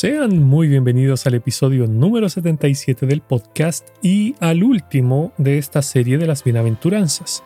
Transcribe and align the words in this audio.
Sean 0.00 0.44
muy 0.44 0.68
bienvenidos 0.68 1.26
al 1.26 1.34
episodio 1.34 1.88
número 1.88 2.28
77 2.28 3.04
del 3.04 3.20
podcast 3.20 3.88
y 4.00 4.36
al 4.38 4.62
último 4.62 5.32
de 5.38 5.58
esta 5.58 5.82
serie 5.82 6.18
de 6.18 6.26
las 6.28 6.44
bienaventuranzas. 6.44 7.42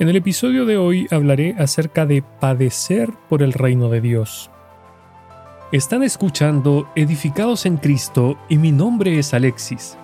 En 0.00 0.08
el 0.08 0.16
episodio 0.16 0.66
de 0.66 0.76
hoy 0.76 1.06
hablaré 1.12 1.54
acerca 1.56 2.04
de 2.04 2.24
padecer 2.40 3.10
por 3.28 3.44
el 3.44 3.52
reino 3.52 3.90
de 3.90 4.00
Dios. 4.00 4.50
Están 5.70 6.02
escuchando 6.02 6.90
Edificados 6.96 7.64
en 7.64 7.76
Cristo 7.76 8.36
y 8.48 8.58
mi 8.58 8.72
nombre 8.72 9.16
es 9.16 9.32
Alexis. 9.32 9.96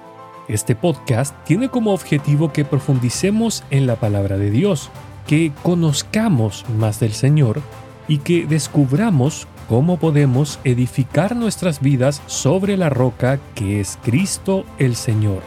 Este 0.46 0.76
podcast 0.76 1.34
tiene 1.44 1.70
como 1.70 1.92
objetivo 1.92 2.52
que 2.52 2.64
profundicemos 2.64 3.64
en 3.70 3.88
la 3.88 3.96
palabra 3.96 4.38
de 4.38 4.52
Dios, 4.52 4.92
que 5.26 5.50
conozcamos 5.64 6.64
más 6.78 7.00
del 7.00 7.14
Señor 7.14 7.60
y 8.06 8.18
que 8.18 8.46
descubramos 8.46 9.48
cómo 9.68 9.98
podemos 9.98 10.58
edificar 10.64 11.36
nuestras 11.36 11.80
vidas 11.80 12.22
sobre 12.26 12.76
la 12.76 12.90
roca 12.90 13.38
que 13.54 13.80
es 13.80 13.98
Cristo 14.02 14.64
el 14.78 14.96
Señor. 14.96 15.42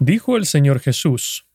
Dijo 0.00 0.36
el 0.36 0.46
Señor 0.46 0.80
Jesús, 0.80 1.47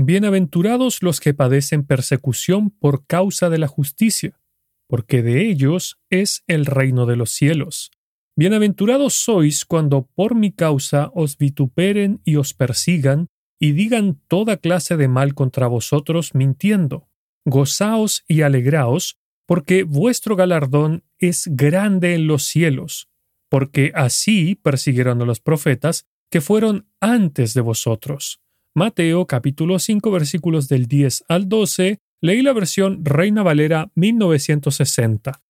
Bienaventurados 0.00 1.02
los 1.02 1.18
que 1.18 1.34
padecen 1.34 1.84
persecución 1.84 2.70
por 2.70 3.04
causa 3.04 3.50
de 3.50 3.58
la 3.58 3.66
justicia, 3.66 4.40
porque 4.86 5.24
de 5.24 5.50
ellos 5.50 5.98
es 6.08 6.44
el 6.46 6.66
reino 6.66 7.04
de 7.04 7.16
los 7.16 7.32
cielos. 7.32 7.90
Bienaventurados 8.36 9.14
sois 9.14 9.64
cuando 9.64 10.06
por 10.14 10.36
mi 10.36 10.52
causa 10.52 11.10
os 11.14 11.36
vituperen 11.36 12.20
y 12.24 12.36
os 12.36 12.54
persigan, 12.54 13.26
y 13.58 13.72
digan 13.72 14.20
toda 14.28 14.58
clase 14.58 14.96
de 14.96 15.08
mal 15.08 15.34
contra 15.34 15.66
vosotros 15.66 16.32
mintiendo. 16.32 17.08
Gozaos 17.44 18.22
y 18.28 18.42
alegraos, 18.42 19.18
porque 19.46 19.82
vuestro 19.82 20.36
galardón 20.36 21.02
es 21.18 21.48
grande 21.50 22.14
en 22.14 22.28
los 22.28 22.44
cielos, 22.44 23.08
porque 23.50 23.90
así 23.96 24.54
persiguieron 24.54 25.20
a 25.22 25.24
los 25.24 25.40
profetas 25.40 26.06
que 26.30 26.40
fueron 26.40 26.86
antes 27.00 27.52
de 27.52 27.62
vosotros. 27.62 28.40
Mateo 28.74 29.26
capítulo 29.26 29.78
5 29.78 30.10
versículos 30.10 30.68
del 30.68 30.86
10 30.86 31.24
al 31.28 31.48
12, 31.48 31.98
leí 32.20 32.42
la 32.42 32.52
versión 32.52 33.04
Reina 33.04 33.42
Valera 33.42 33.90
1960. 33.94 35.42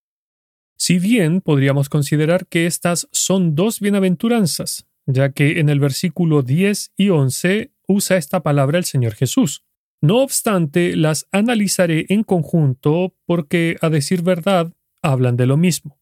Si 0.78 0.98
bien 0.98 1.40
podríamos 1.40 1.88
considerar 1.88 2.46
que 2.46 2.66
estas 2.66 3.08
son 3.10 3.54
dos 3.54 3.80
bienaventuranzas, 3.80 4.86
ya 5.06 5.32
que 5.32 5.58
en 5.58 5.68
el 5.68 5.80
versículo 5.80 6.42
10 6.42 6.92
y 6.96 7.08
11 7.08 7.72
usa 7.88 8.16
esta 8.16 8.42
palabra 8.42 8.78
el 8.78 8.84
Señor 8.84 9.14
Jesús. 9.14 9.64
No 10.00 10.18
obstante, 10.18 10.94
las 10.94 11.26
analizaré 11.32 12.06
en 12.10 12.22
conjunto 12.22 13.14
porque, 13.26 13.76
a 13.80 13.88
decir 13.88 14.22
verdad, 14.22 14.72
hablan 15.02 15.36
de 15.36 15.46
lo 15.46 15.56
mismo. 15.56 15.98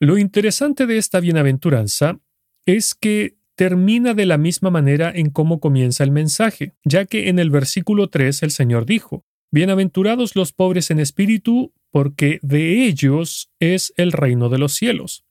Lo 0.00 0.16
interesante 0.16 0.86
de 0.86 0.96
esta 0.96 1.20
bienaventuranza 1.20 2.20
es 2.64 2.94
que 2.94 3.37
termina 3.58 4.14
de 4.14 4.24
la 4.24 4.38
misma 4.38 4.70
manera 4.70 5.10
en 5.12 5.30
cómo 5.30 5.58
comienza 5.58 6.04
el 6.04 6.12
mensaje, 6.12 6.74
ya 6.84 7.06
que 7.06 7.28
en 7.28 7.40
el 7.40 7.50
versículo 7.50 8.08
3 8.08 8.44
el 8.44 8.52
Señor 8.52 8.86
dijo, 8.86 9.24
Bienaventurados 9.50 10.36
los 10.36 10.52
pobres 10.52 10.92
en 10.92 11.00
espíritu, 11.00 11.72
porque 11.90 12.38
de 12.42 12.84
ellos 12.84 13.50
es 13.58 13.92
el 13.96 14.12
reino 14.12 14.48
de 14.48 14.58
los 14.58 14.74
cielos. 14.74 15.24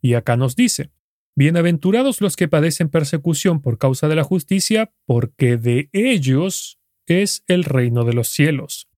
Y 0.00 0.14
acá 0.14 0.36
nos 0.36 0.54
dice, 0.54 0.92
Bienaventurados 1.34 2.20
los 2.20 2.36
que 2.36 2.46
padecen 2.46 2.88
persecución 2.88 3.60
por 3.60 3.78
causa 3.78 4.06
de 4.06 4.14
la 4.14 4.22
justicia, 4.22 4.92
porque 5.04 5.56
de 5.56 5.90
ellos 5.92 6.78
es 7.06 7.42
el 7.48 7.64
reino 7.64 8.04
de 8.04 8.12
los 8.12 8.28
cielos. 8.28 8.88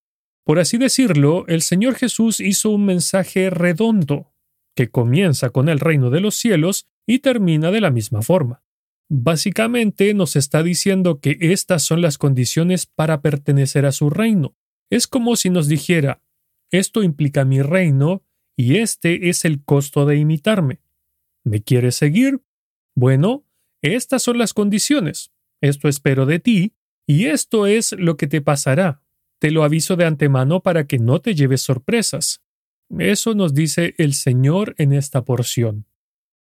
Por 0.45 0.59
así 0.59 0.77
decirlo, 0.77 1.47
el 1.49 1.63
Señor 1.63 1.95
Jesús 1.95 2.39
hizo 2.39 2.69
un 2.69 2.85
mensaje 2.85 3.49
redondo, 3.49 4.35
que 4.77 4.91
comienza 4.91 5.49
con 5.49 5.71
el 5.71 5.81
reino 5.81 6.11
de 6.11 6.21
los 6.21 6.35
cielos 6.35 6.87
y 7.07 7.21
termina 7.21 7.71
de 7.71 7.81
la 7.81 7.91
misma 7.91 8.21
forma. 8.21 8.64
Básicamente 9.17 10.13
nos 10.13 10.35
está 10.35 10.65
diciendo 10.65 11.21
que 11.21 11.37
estas 11.39 11.85
son 11.85 12.01
las 12.01 12.19
condiciones 12.19 12.87
para 12.87 13.23
pertenecer 13.23 13.87
a 13.87 13.93
su 13.93 14.11
reino. 14.11 14.57
Es 14.91 15.07
como 15.07 15.37
si 15.37 15.51
nos 15.51 15.69
dijera, 15.69 16.21
esto 16.73 17.01
implica 17.05 17.45
mi 17.45 17.63
reino 17.63 18.25
y 18.57 18.79
este 18.79 19.29
es 19.29 19.45
el 19.45 19.63
costo 19.63 20.05
de 20.05 20.17
imitarme. 20.17 20.81
¿Me 21.45 21.63
quieres 21.63 21.95
seguir? 21.95 22.43
Bueno, 22.97 23.47
estas 23.83 24.21
son 24.21 24.37
las 24.37 24.53
condiciones. 24.53 25.31
Esto 25.61 25.87
espero 25.87 26.27
de 26.27 26.41
ti 26.41 26.75
y 27.07 27.27
esto 27.27 27.69
es 27.69 27.93
lo 27.93 28.17
que 28.17 28.27
te 28.27 28.41
pasará. 28.41 29.05
Te 29.39 29.53
lo 29.53 29.63
aviso 29.63 29.95
de 29.95 30.07
antemano 30.07 30.61
para 30.61 30.89
que 30.89 30.99
no 30.99 31.21
te 31.21 31.37
lleves 31.37 31.63
sorpresas. 31.63 32.43
Eso 32.99 33.37
nos 33.37 33.55
dice 33.55 33.95
el 33.97 34.15
Señor 34.15 34.75
en 34.77 34.93
esta 34.93 35.25
porción. 35.25 35.87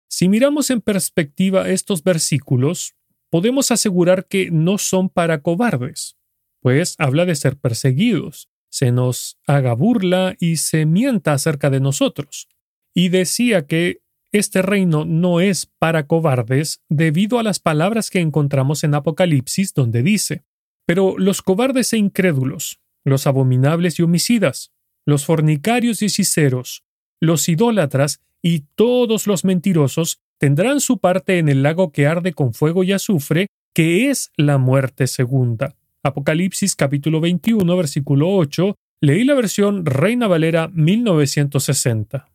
Si 0.09 0.27
miramos 0.27 0.69
en 0.71 0.81
perspectiva 0.81 1.69
estos 1.69 2.03
versículos, 2.03 2.95
podemos 3.29 3.71
asegurar 3.71 4.25
que 4.25 4.49
no 4.51 4.77
son 4.79 5.07
para 5.07 5.41
cobardes, 5.41 6.17
pues 6.61 6.95
habla 6.97 7.25
de 7.25 7.35
ser 7.35 7.57
perseguidos, 7.57 8.49
se 8.69 8.91
nos 8.91 9.37
haga 9.45 9.73
burla 9.73 10.35
y 10.39 10.57
se 10.57 10.85
mienta 10.85 11.33
acerca 11.33 11.69
de 11.69 11.79
nosotros. 11.79 12.47
Y 12.93 13.09
decía 13.09 13.67
que 13.67 14.01
este 14.31 14.61
reino 14.61 15.05
no 15.05 15.41
es 15.41 15.65
para 15.65 16.07
cobardes 16.07 16.81
debido 16.89 17.39
a 17.39 17.43
las 17.43 17.59
palabras 17.59 18.09
que 18.09 18.19
encontramos 18.19 18.83
en 18.83 18.95
Apocalipsis 18.95 19.73
donde 19.73 20.03
dice, 20.03 20.43
pero 20.85 21.17
los 21.17 21.41
cobardes 21.41 21.93
e 21.93 21.97
incrédulos, 21.97 22.79
los 23.05 23.27
abominables 23.27 23.99
y 23.99 24.03
homicidas, 24.03 24.71
los 25.05 25.25
fornicarios 25.25 26.01
y 26.01 26.05
hechiceros, 26.05 26.83
los 27.19 27.47
idólatras 27.47 28.21
y 28.41 28.65
todos 28.75 29.27
los 29.27 29.45
mentirosos 29.45 30.19
tendrán 30.37 30.79
su 30.79 30.99
parte 30.99 31.37
en 31.37 31.49
el 31.49 31.63
lago 31.63 31.91
que 31.91 32.07
arde 32.07 32.33
con 32.33 32.53
fuego 32.53 32.83
y 32.83 32.91
azufre, 32.91 33.47
que 33.73 34.09
es 34.09 34.31
la 34.37 34.57
muerte 34.57 35.07
segunda. 35.07 35.75
Apocalipsis 36.03 36.75
capítulo 36.75 37.19
21 37.19 37.75
versículo 37.75 38.33
8, 38.35 38.75
leí 39.01 39.23
la 39.23 39.33
versión 39.33 39.85
Reina 39.85 40.27
Valera 40.27 40.69
1960. 40.73 42.29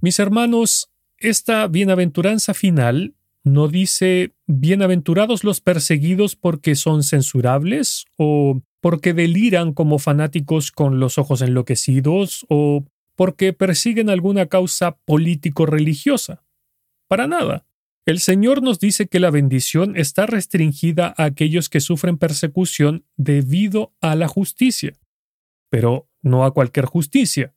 Mis 0.00 0.18
hermanos, 0.18 0.90
esta 1.18 1.68
bienaventuranza 1.68 2.54
final 2.54 3.14
no 3.44 3.68
dice 3.68 4.32
bienaventurados 4.46 5.44
los 5.44 5.60
perseguidos 5.60 6.36
porque 6.36 6.74
son 6.74 7.02
censurables 7.02 8.06
o 8.16 8.62
porque 8.80 9.14
deliran 9.14 9.72
como 9.72 9.98
fanáticos 9.98 10.72
con 10.72 10.98
los 10.98 11.18
ojos 11.18 11.42
enloquecidos 11.42 12.44
o 12.48 12.84
porque 13.16 13.52
persiguen 13.52 14.10
alguna 14.10 14.46
causa 14.46 14.98
político-religiosa. 15.04 16.44
Para 17.08 17.26
nada. 17.26 17.66
El 18.04 18.18
Señor 18.18 18.62
nos 18.62 18.80
dice 18.80 19.06
que 19.06 19.20
la 19.20 19.30
bendición 19.30 19.96
está 19.96 20.26
restringida 20.26 21.14
a 21.16 21.24
aquellos 21.24 21.68
que 21.68 21.80
sufren 21.80 22.18
persecución 22.18 23.04
debido 23.16 23.94
a 24.00 24.16
la 24.16 24.26
justicia. 24.26 24.98
Pero 25.70 26.08
no 26.20 26.44
a 26.44 26.52
cualquier 26.52 26.86
justicia, 26.86 27.54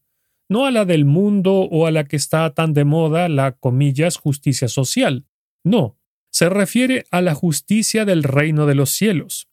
no 0.48 0.66
a 0.66 0.72
la 0.72 0.86
del 0.86 1.06
mundo 1.06 1.62
o 1.62 1.88
a 1.88 1.92
la 1.92 2.04
que 2.04 2.16
está 2.16 2.54
tan 2.54 2.74
de 2.74 2.86
moda 2.86 3.28
la 3.28 3.54
comillas 3.54 4.18
justicia 4.18 4.68
social. 4.68 5.26
No, 5.64 5.98
se 6.32 6.50
refiere 6.50 7.06
a 7.10 7.22
la 7.22 7.34
justicia 7.34 8.06
del 8.06 8.22
reino 8.22 8.68
de 8.68 8.76
los 8.76 8.92
cielos. 8.92 9.48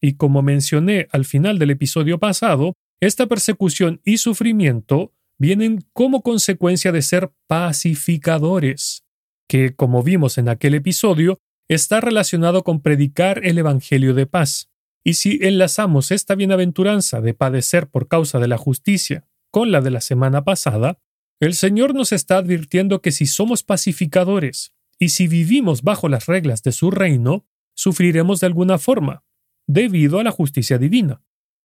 Y 0.00 0.14
como 0.14 0.42
mencioné 0.42 1.08
al 1.10 1.24
final 1.24 1.58
del 1.58 1.70
episodio 1.70 2.18
pasado, 2.18 2.74
esta 3.00 3.26
persecución 3.26 4.00
y 4.04 4.18
sufrimiento 4.18 5.12
vienen 5.38 5.84
como 5.92 6.22
consecuencia 6.22 6.92
de 6.92 7.02
ser 7.02 7.32
pacificadores, 7.46 9.04
que, 9.48 9.74
como 9.74 10.02
vimos 10.02 10.36
en 10.38 10.48
aquel 10.48 10.74
episodio, 10.74 11.40
está 11.68 12.00
relacionado 12.00 12.64
con 12.64 12.80
predicar 12.80 13.44
el 13.44 13.58
Evangelio 13.58 14.14
de 14.14 14.26
paz. 14.26 14.70
Y 15.04 15.14
si 15.14 15.38
enlazamos 15.42 16.10
esta 16.10 16.34
bienaventuranza 16.34 17.20
de 17.20 17.34
padecer 17.34 17.88
por 17.88 18.08
causa 18.08 18.38
de 18.38 18.48
la 18.48 18.58
justicia 18.58 19.26
con 19.50 19.70
la 19.70 19.80
de 19.80 19.90
la 19.90 20.00
semana 20.00 20.44
pasada, 20.44 20.98
el 21.40 21.54
Señor 21.54 21.94
nos 21.94 22.12
está 22.12 22.38
advirtiendo 22.38 23.00
que 23.00 23.12
si 23.12 23.26
somos 23.26 23.62
pacificadores 23.62 24.74
y 24.98 25.10
si 25.10 25.28
vivimos 25.28 25.82
bajo 25.82 26.08
las 26.08 26.26
reglas 26.26 26.62
de 26.62 26.72
su 26.72 26.90
reino, 26.90 27.46
sufriremos 27.74 28.40
de 28.40 28.48
alguna 28.48 28.78
forma, 28.78 29.24
debido 29.66 30.18
a 30.18 30.24
la 30.24 30.32
justicia 30.32 30.78
divina. 30.78 31.22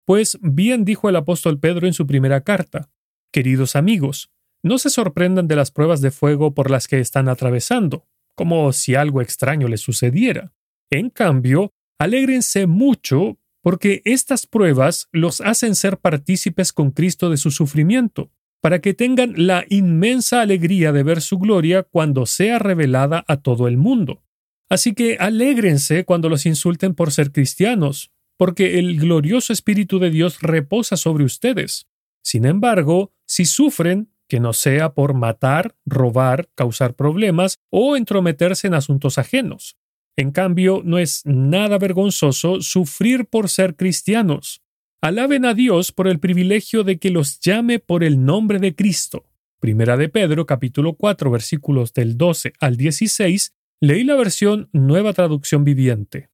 Pues 0.05 0.37
bien 0.41 0.85
dijo 0.85 1.09
el 1.09 1.15
apóstol 1.15 1.59
Pedro 1.59 1.87
en 1.87 1.93
su 1.93 2.05
primera 2.05 2.41
carta, 2.41 2.91
Queridos 3.35 3.75
amigos, 3.75 4.31
no 4.63 4.77
se 4.77 4.89
sorprendan 4.89 5.49
de 5.49 5.57
las 5.57 5.69
pruebas 5.69 5.99
de 5.99 6.09
fuego 6.09 6.53
por 6.53 6.71
las 6.71 6.87
que 6.87 7.01
están 7.01 7.27
atravesando, 7.27 8.07
como 8.33 8.71
si 8.71 8.95
algo 8.95 9.19
extraño 9.19 9.67
les 9.67 9.81
sucediera. 9.81 10.53
En 10.89 11.09
cambio, 11.09 11.73
alégrense 11.99 12.65
mucho 12.65 13.37
porque 13.61 14.01
estas 14.05 14.47
pruebas 14.47 15.09
los 15.11 15.41
hacen 15.41 15.75
ser 15.75 15.97
partícipes 15.97 16.71
con 16.71 16.91
Cristo 16.91 17.29
de 17.29 17.35
su 17.35 17.51
sufrimiento, 17.51 18.31
para 18.61 18.79
que 18.79 18.93
tengan 18.93 19.33
la 19.35 19.65
inmensa 19.67 20.39
alegría 20.39 20.93
de 20.93 21.03
ver 21.03 21.19
su 21.19 21.37
gloria 21.37 21.83
cuando 21.83 22.25
sea 22.25 22.57
revelada 22.57 23.25
a 23.27 23.41
todo 23.41 23.67
el 23.67 23.75
mundo. 23.75 24.23
Así 24.69 24.93
que 24.93 25.17
alégrense 25.19 26.05
cuando 26.05 26.29
los 26.29 26.45
insulten 26.45 26.95
por 26.95 27.11
ser 27.11 27.33
cristianos, 27.33 28.13
porque 28.37 28.79
el 28.79 28.97
glorioso 28.97 29.51
Espíritu 29.51 29.99
de 29.99 30.09
Dios 30.09 30.39
reposa 30.39 30.95
sobre 30.95 31.25
ustedes. 31.25 31.89
Sin 32.23 32.45
embargo, 32.45 33.11
si 33.25 33.45
sufren, 33.45 34.09
que 34.27 34.39
no 34.39 34.53
sea 34.53 34.93
por 34.93 35.13
matar, 35.13 35.75
robar, 35.85 36.49
causar 36.55 36.95
problemas 36.95 37.59
o 37.69 37.95
entrometerse 37.95 38.67
en 38.67 38.73
asuntos 38.73 39.17
ajenos. 39.17 39.77
En 40.17 40.31
cambio, 40.31 40.81
no 40.83 40.97
es 40.97 41.21
nada 41.25 41.77
vergonzoso 41.77 42.61
sufrir 42.61 43.25
por 43.25 43.49
ser 43.49 43.75
cristianos. 43.75 44.61
Alaben 45.01 45.45
a 45.45 45.53
Dios 45.53 45.91
por 45.91 46.07
el 46.07 46.19
privilegio 46.19 46.83
de 46.83 46.97
que 46.97 47.11
los 47.11 47.39
llame 47.39 47.79
por 47.79 48.03
el 48.03 48.23
nombre 48.25 48.59
de 48.59 48.75
Cristo. 48.75 49.25
Primera 49.59 49.97
de 49.97 50.09
Pedro 50.09 50.45
capítulo 50.45 50.93
4 50.93 51.29
versículos 51.31 51.93
del 51.93 52.17
12 52.17 52.53
al 52.59 52.77
16, 52.77 53.53
leí 53.81 54.03
la 54.03 54.15
versión 54.15 54.69
Nueva 54.71 55.13
Traducción 55.13 55.63
Viviente. 55.63 56.29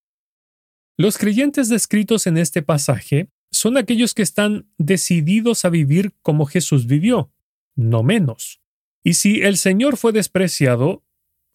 Los 0.97 1.17
creyentes 1.17 1.67
descritos 1.67 2.27
en 2.27 2.37
este 2.37 2.61
pasaje 2.61 3.29
son 3.51 3.77
aquellos 3.77 4.13
que 4.13 4.21
están 4.21 4.69
decididos 4.77 5.65
a 5.65 5.69
vivir 5.69 6.15
como 6.21 6.45
Jesús 6.45 6.87
vivió, 6.87 7.31
no 7.75 8.03
menos. 8.03 8.61
Y 9.03 9.13
si 9.15 9.41
el 9.41 9.57
Señor 9.57 9.97
fue 9.97 10.11
despreciado, 10.11 11.03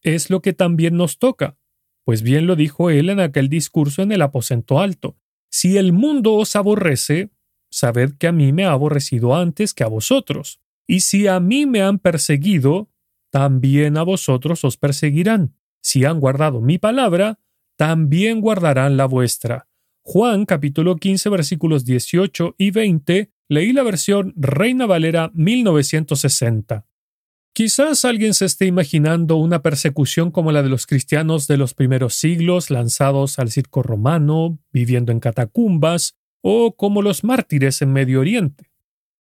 es 0.03 0.31
lo 0.31 0.41
que 0.43 0.53
también 0.53 0.97
nos 0.97 1.19
toca, 1.19 1.57
pues 2.05 2.23
bien 2.23 2.47
lo 2.47 2.55
dijo 2.55 2.91
él 2.91 3.11
en 3.11 3.21
aquel 3.21 3.49
discurso 3.49 4.03
en 4.03 4.13
el 4.13 4.23
aposento 4.23 4.79
alto. 4.79 5.17
Si 5.51 5.77
el 5.77 5.93
mundo 5.93 6.35
os 6.35 6.55
aborrece, 6.55 7.31
sabed 7.71 8.13
que 8.19 8.27
a 8.27 8.33
mí 8.33 8.53
me 8.53 8.65
ha 8.65 8.73
aborrecido 8.73 9.35
antes 9.35 9.75
que 9.75 9.85
a 9.85 9.89
vosotros. 9.89 10.61
Y 10.87 11.01
si 11.01 11.27
a 11.27 11.41
mí 11.41 11.67
me 11.67 11.83
han 11.83 11.99
perseguido, 11.99 12.91
también 13.31 13.97
a 13.97 14.03
vosotros 14.03 14.65
os 14.65 14.77
perseguirán. 14.77 15.57
Si 15.83 16.05
han 16.05 16.21
guardado 16.21 16.61
mi 16.61 16.79
palabra, 16.79 17.41
también 17.77 18.41
guardarán 18.41 18.97
la 18.97 19.07
vuestra. 19.07 19.66
Juan 20.09 20.47
capítulo 20.47 20.95
15 20.95 21.31
versículos 21.31 21.85
18 21.85 22.55
y 22.59 22.71
20 22.71 23.33
leí 23.49 23.73
la 23.73 23.83
versión 23.83 24.35
Reina 24.37 24.87
Valera 24.87 25.33
1960. 25.35 26.87
Quizás 27.53 28.05
alguien 28.05 28.33
se 28.33 28.45
esté 28.45 28.67
imaginando 28.67 29.35
una 29.35 29.63
persecución 29.63 30.31
como 30.31 30.53
la 30.53 30.63
de 30.63 30.69
los 30.69 30.87
cristianos 30.87 31.49
de 31.49 31.57
los 31.57 31.75
primeros 31.75 32.15
siglos 32.15 32.71
lanzados 32.71 33.41
al 33.41 33.51
circo 33.51 33.83
romano, 33.83 34.61
viviendo 34.73 35.11
en 35.11 35.19
catacumbas, 35.19 36.15
o 36.41 36.77
como 36.77 37.03
los 37.03 37.25
mártires 37.25 37.83
en 37.83 37.93
Medio 37.93 38.21
Oriente. 38.21 38.71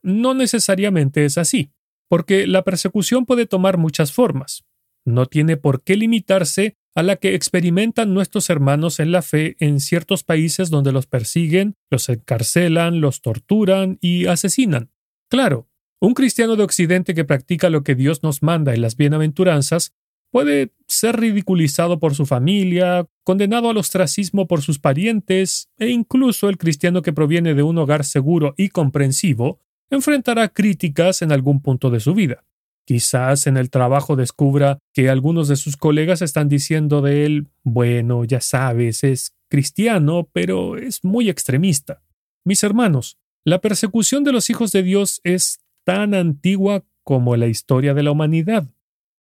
No 0.04 0.36
necesariamente 0.36 1.26
es 1.26 1.40
así, 1.40 1.72
porque 2.08 2.46
la 2.46 2.64
persecución 2.64 3.26
puede 3.26 3.48
tomar 3.48 3.80
muchas 3.80 4.12
formas. 4.12 4.64
No 5.04 5.26
tiene 5.26 5.58
por 5.58 5.82
qué 5.82 5.98
limitarse 5.98 6.78
a 6.96 7.04
la 7.04 7.18
que 7.18 7.36
experimentan 7.36 8.14
nuestros 8.14 8.50
hermanos 8.50 9.00
en 9.00 9.12
la 9.12 9.22
fe 9.22 9.58
en 9.60 9.82
ciertos 9.82 10.24
países 10.24 10.70
donde 10.70 10.94
los 10.94 11.08
persiguen, 11.08 11.76
los 11.92 12.08
encarcelan, 12.08 13.02
los 13.02 13.22
torturan 13.22 13.98
y 14.02 14.28
asesinan. 14.28 14.92
Claro, 15.30 15.68
un 16.00 16.14
cristiano 16.14 16.56
de 16.56 16.64
Occidente 16.64 17.14
que 17.14 17.26
practica 17.26 17.70
lo 17.70 17.84
que 17.84 17.96
Dios 17.96 18.24
nos 18.24 18.42
manda 18.42 18.74
en 18.74 18.82
las 18.82 18.96
bienaventuranzas 18.96 19.94
puede 20.32 20.74
ser 20.88 21.20
ridiculizado 21.20 22.00
por 22.00 22.16
su 22.16 22.26
familia, 22.26 23.08
condenado 23.24 23.70
al 23.70 23.78
ostracismo 23.78 24.48
por 24.48 24.62
sus 24.62 24.80
parientes, 24.80 25.70
e 25.78 25.90
incluso 25.90 26.50
el 26.50 26.58
cristiano 26.58 27.02
que 27.02 27.14
proviene 27.14 27.54
de 27.54 27.64
un 27.64 27.78
hogar 27.78 28.06
seguro 28.06 28.54
y 28.58 28.70
comprensivo 28.70 29.60
enfrentará 29.90 30.50
críticas 30.50 31.22
en 31.22 31.32
algún 31.32 31.62
punto 31.62 31.90
de 31.90 32.00
su 32.00 32.14
vida. 32.14 32.44
Quizás 32.86 33.48
en 33.48 33.58
el 33.58 33.72
trabajo 33.72 34.16
descubra 34.16 34.78
que 34.94 35.10
algunos 35.10 35.48
de 35.48 35.56
sus 35.56 35.76
colegas 35.76 36.22
están 36.22 36.48
diciendo 36.50 37.02
de 37.02 37.26
él, 37.26 37.48
bueno, 37.64 38.24
ya 38.26 38.42
sabes, 38.42 39.04
es 39.04 39.36
cristiano, 39.50 40.30
pero 40.32 40.78
es 40.78 41.04
muy 41.04 41.30
extremista. 41.30 42.04
Mis 42.46 42.64
hermanos, 42.64 43.18
la 43.44 43.60
persecución 43.60 44.24
de 44.24 44.32
los 44.32 44.50
hijos 44.50 44.72
de 44.72 44.84
Dios 44.84 45.20
es 45.24 45.60
tan 45.84 46.14
antigua 46.14 46.84
como 47.04 47.36
la 47.36 47.48
historia 47.48 47.94
de 47.94 48.04
la 48.04 48.12
humanidad. 48.12 48.68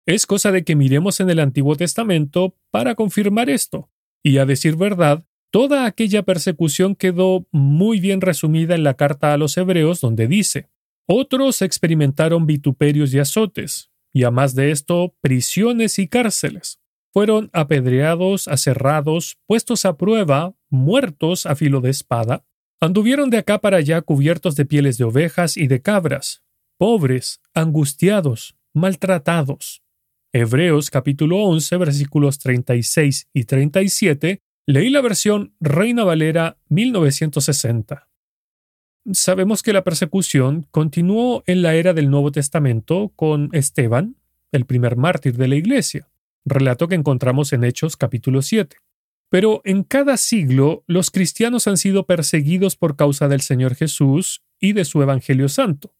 Es 0.05 0.25
cosa 0.25 0.51
de 0.51 0.63
que 0.63 0.75
miremos 0.75 1.19
en 1.19 1.29
el 1.29 1.39
Antiguo 1.39 1.75
Testamento 1.75 2.55
para 2.71 2.95
confirmar 2.95 3.49
esto. 3.49 3.89
Y 4.23 4.37
a 4.37 4.45
decir 4.45 4.75
verdad, 4.75 5.25
toda 5.51 5.85
aquella 5.85 6.23
persecución 6.23 6.95
quedó 6.95 7.45
muy 7.51 7.99
bien 7.99 8.21
resumida 8.21 8.75
en 8.75 8.83
la 8.83 8.95
carta 8.95 9.33
a 9.33 9.37
los 9.37 9.57
Hebreos 9.57 9.99
donde 9.99 10.27
dice, 10.27 10.69
otros 11.07 11.61
experimentaron 11.61 12.45
vituperios 12.45 13.13
y 13.13 13.19
azotes, 13.19 13.89
y 14.13 14.23
a 14.23 14.31
más 14.31 14.55
de 14.55 14.71
esto, 14.71 15.15
prisiones 15.21 15.99
y 15.99 16.07
cárceles. 16.07 16.79
Fueron 17.13 17.49
apedreados, 17.53 18.47
aserrados, 18.47 19.37
puestos 19.47 19.85
a 19.85 19.97
prueba, 19.97 20.53
muertos 20.69 21.45
a 21.45 21.55
filo 21.55 21.81
de 21.81 21.89
espada. 21.89 22.45
Anduvieron 22.79 23.29
de 23.29 23.37
acá 23.37 23.59
para 23.59 23.77
allá 23.77 24.01
cubiertos 24.01 24.55
de 24.55 24.65
pieles 24.65 24.97
de 24.97 25.05
ovejas 25.05 25.57
y 25.57 25.67
de 25.67 25.81
cabras, 25.81 26.43
pobres, 26.77 27.41
angustiados, 27.53 28.55
maltratados. 28.73 29.81
Hebreos 30.33 30.89
capítulo 30.89 31.37
11 31.37 31.77
versículos 31.77 32.37
36 32.37 33.29
y 33.33 33.45
37, 33.45 34.41
leí 34.67 34.89
la 34.89 35.01
versión 35.01 35.55
Reina 35.59 36.03
Valera 36.03 36.59
1960. 36.69 38.06
Sabemos 39.13 39.63
que 39.63 39.71
la 39.71 39.85
persecución 39.85 40.67
continuó 40.69 41.41
en 41.47 41.61
la 41.61 41.75
era 41.75 41.93
del 41.93 42.09
Nuevo 42.09 42.29
Testamento 42.33 43.13
con 43.15 43.49
Esteban, 43.53 44.17
el 44.51 44.65
primer 44.65 44.97
mártir 44.97 45.37
de 45.37 45.47
la 45.47 45.55
Iglesia, 45.55 46.09
relato 46.43 46.89
que 46.89 46.95
encontramos 46.95 47.53
en 47.53 47.63
Hechos 47.63 47.95
capítulo 47.95 48.41
7. 48.41 48.75
Pero 49.29 49.61
en 49.63 49.83
cada 49.83 50.17
siglo 50.17 50.83
los 50.87 51.09
cristianos 51.09 51.67
han 51.67 51.77
sido 51.77 52.05
perseguidos 52.05 52.75
por 52.75 52.97
causa 52.97 53.29
del 53.29 53.39
Señor 53.39 53.75
Jesús 53.75 54.43
y 54.59 54.73
de 54.73 54.83
su 54.83 55.01
Evangelio 55.01 55.47
Santo. 55.47 55.95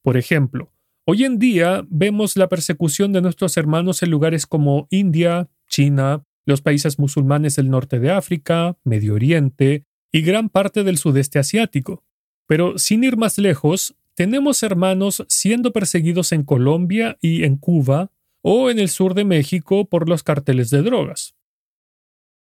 Por 0.00 0.16
ejemplo, 0.16 0.70
hoy 1.04 1.24
en 1.24 1.40
día 1.40 1.84
vemos 1.88 2.36
la 2.36 2.48
persecución 2.48 3.12
de 3.12 3.22
nuestros 3.22 3.56
hermanos 3.56 4.04
en 4.04 4.10
lugares 4.10 4.46
como 4.46 4.86
India, 4.90 5.48
China, 5.68 6.24
los 6.46 6.62
países 6.62 7.00
musulmanes 7.00 7.56
del 7.56 7.70
norte 7.70 7.98
de 7.98 8.12
África, 8.12 8.76
Medio 8.84 9.14
Oriente 9.14 9.84
y 10.12 10.22
gran 10.22 10.48
parte 10.48 10.84
del 10.84 10.98
sudeste 10.98 11.40
asiático. 11.40 12.04
Pero 12.46 12.78
sin 12.78 13.04
ir 13.04 13.16
más 13.16 13.38
lejos, 13.38 13.94
tenemos 14.14 14.62
hermanos 14.62 15.24
siendo 15.28 15.72
perseguidos 15.72 16.32
en 16.32 16.44
Colombia 16.44 17.16
y 17.20 17.44
en 17.44 17.56
Cuba 17.56 18.10
o 18.42 18.70
en 18.70 18.78
el 18.78 18.88
sur 18.88 19.14
de 19.14 19.24
México 19.24 19.86
por 19.86 20.08
los 20.08 20.22
carteles 20.22 20.70
de 20.70 20.82
drogas. 20.82 21.34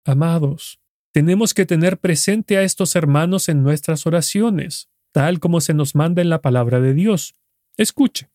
Amados, 0.04 0.80
tenemos 1.12 1.52
que 1.52 1.66
tener 1.66 1.98
presente 1.98 2.56
a 2.56 2.62
estos 2.62 2.96
hermanos 2.96 3.48
en 3.48 3.62
nuestras 3.62 4.06
oraciones, 4.06 4.88
tal 5.12 5.40
como 5.40 5.60
se 5.60 5.74
nos 5.74 5.94
manda 5.94 6.22
en 6.22 6.30
la 6.30 6.40
palabra 6.40 6.80
de 6.80 6.94
Dios. 6.94 7.34
Escuche, 7.76 8.30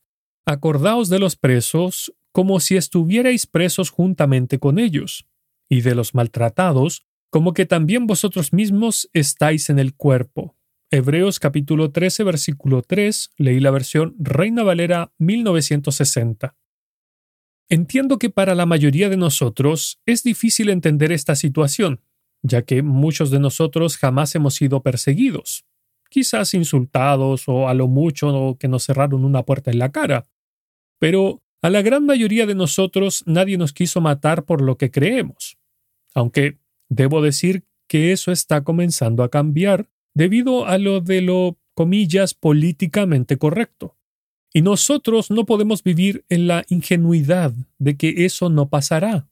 acordaos 0.45 1.09
de 1.09 1.19
los 1.19 1.35
presos 1.35 2.13
como 2.31 2.59
si 2.59 2.75
estuvierais 2.75 3.45
presos 3.47 3.89
juntamente 3.89 4.59
con 4.59 4.79
ellos, 4.79 5.25
y 5.69 5.81
de 5.81 5.95
los 5.95 6.13
maltratados 6.13 7.05
como 7.29 7.53
que 7.53 7.65
también 7.65 8.05
vosotros 8.05 8.53
mismos 8.53 9.09
estáis 9.13 9.69
en 9.69 9.79
el 9.79 9.95
cuerpo. 9.95 10.55
Hebreos 10.95 11.39
capítulo 11.39 11.89
13 11.89 12.23
versículo 12.23 12.83
3, 12.83 13.31
leí 13.37 13.59
la 13.59 13.71
versión 13.71 14.13
Reina 14.19 14.61
Valera 14.61 15.11
1960. 15.17 16.55
Entiendo 17.67 18.19
que 18.19 18.29
para 18.29 18.53
la 18.53 18.67
mayoría 18.67 19.09
de 19.09 19.17
nosotros 19.17 19.99
es 20.05 20.21
difícil 20.21 20.69
entender 20.69 21.11
esta 21.11 21.33
situación, 21.33 22.01
ya 22.43 22.61
que 22.61 22.83
muchos 22.83 23.31
de 23.31 23.39
nosotros 23.39 23.97
jamás 23.97 24.35
hemos 24.35 24.53
sido 24.53 24.83
perseguidos, 24.83 25.65
quizás 26.11 26.53
insultados 26.53 27.45
o 27.47 27.67
a 27.67 27.73
lo 27.73 27.87
mucho 27.87 28.55
que 28.59 28.67
nos 28.67 28.83
cerraron 28.83 29.25
una 29.25 29.41
puerta 29.41 29.71
en 29.71 29.79
la 29.79 29.91
cara. 29.91 30.27
Pero 30.99 31.41
a 31.63 31.71
la 31.71 31.81
gran 31.81 32.05
mayoría 32.05 32.45
de 32.45 32.53
nosotros 32.53 33.23
nadie 33.25 33.57
nos 33.57 33.73
quiso 33.73 33.99
matar 33.99 34.45
por 34.45 34.61
lo 34.61 34.77
que 34.77 34.91
creemos. 34.91 35.57
Aunque 36.13 36.59
debo 36.87 37.23
decir 37.23 37.63
que 37.87 38.11
eso 38.11 38.31
está 38.31 38.63
comenzando 38.63 39.23
a 39.23 39.31
cambiar 39.31 39.89
debido 40.13 40.65
a 40.65 40.77
lo 40.77 41.01
de 41.01 41.21
lo, 41.21 41.57
comillas, 41.73 42.33
políticamente 42.33 43.37
correcto. 43.37 43.97
Y 44.53 44.61
nosotros 44.61 45.31
no 45.31 45.45
podemos 45.45 45.83
vivir 45.83 46.25
en 46.29 46.47
la 46.47 46.63
ingenuidad 46.69 47.53
de 47.79 47.97
que 47.97 48.25
eso 48.25 48.49
no 48.49 48.69
pasará, 48.69 49.27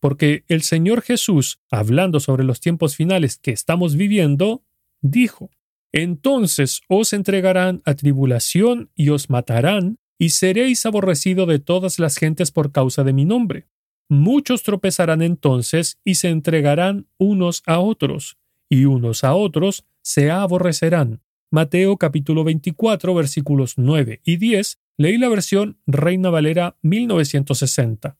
porque 0.00 0.44
el 0.48 0.62
Señor 0.62 1.02
Jesús, 1.02 1.60
hablando 1.70 2.20
sobre 2.20 2.44
los 2.44 2.60
tiempos 2.60 2.96
finales 2.96 3.38
que 3.38 3.52
estamos 3.52 3.96
viviendo, 3.96 4.62
dijo, 5.00 5.50
Entonces 5.92 6.82
os 6.88 7.12
entregarán 7.12 7.80
a 7.84 7.94
tribulación 7.94 8.90
y 8.94 9.08
os 9.08 9.30
matarán, 9.30 9.98
y 10.18 10.30
seréis 10.30 10.84
aborrecido 10.84 11.46
de 11.46 11.58
todas 11.58 11.98
las 11.98 12.18
gentes 12.18 12.50
por 12.50 12.72
causa 12.72 13.02
de 13.04 13.14
mi 13.14 13.24
nombre. 13.24 13.68
Muchos 14.10 14.62
tropezarán 14.62 15.22
entonces 15.22 15.98
y 16.04 16.16
se 16.16 16.28
entregarán 16.28 17.06
unos 17.16 17.62
a 17.64 17.78
otros, 17.78 18.36
y 18.70 18.86
unos 18.86 19.24
a 19.24 19.34
otros 19.34 19.84
se 20.00 20.30
aborrecerán. 20.30 21.20
Mateo 21.50 21.98
capítulo 21.98 22.44
24 22.44 23.14
versículos 23.14 23.74
9 23.76 24.22
y 24.24 24.36
10, 24.36 24.78
Leí 24.96 25.18
la 25.18 25.28
versión 25.28 25.78
Reina 25.86 26.30
Valera 26.30 26.76
1960. 26.82 28.18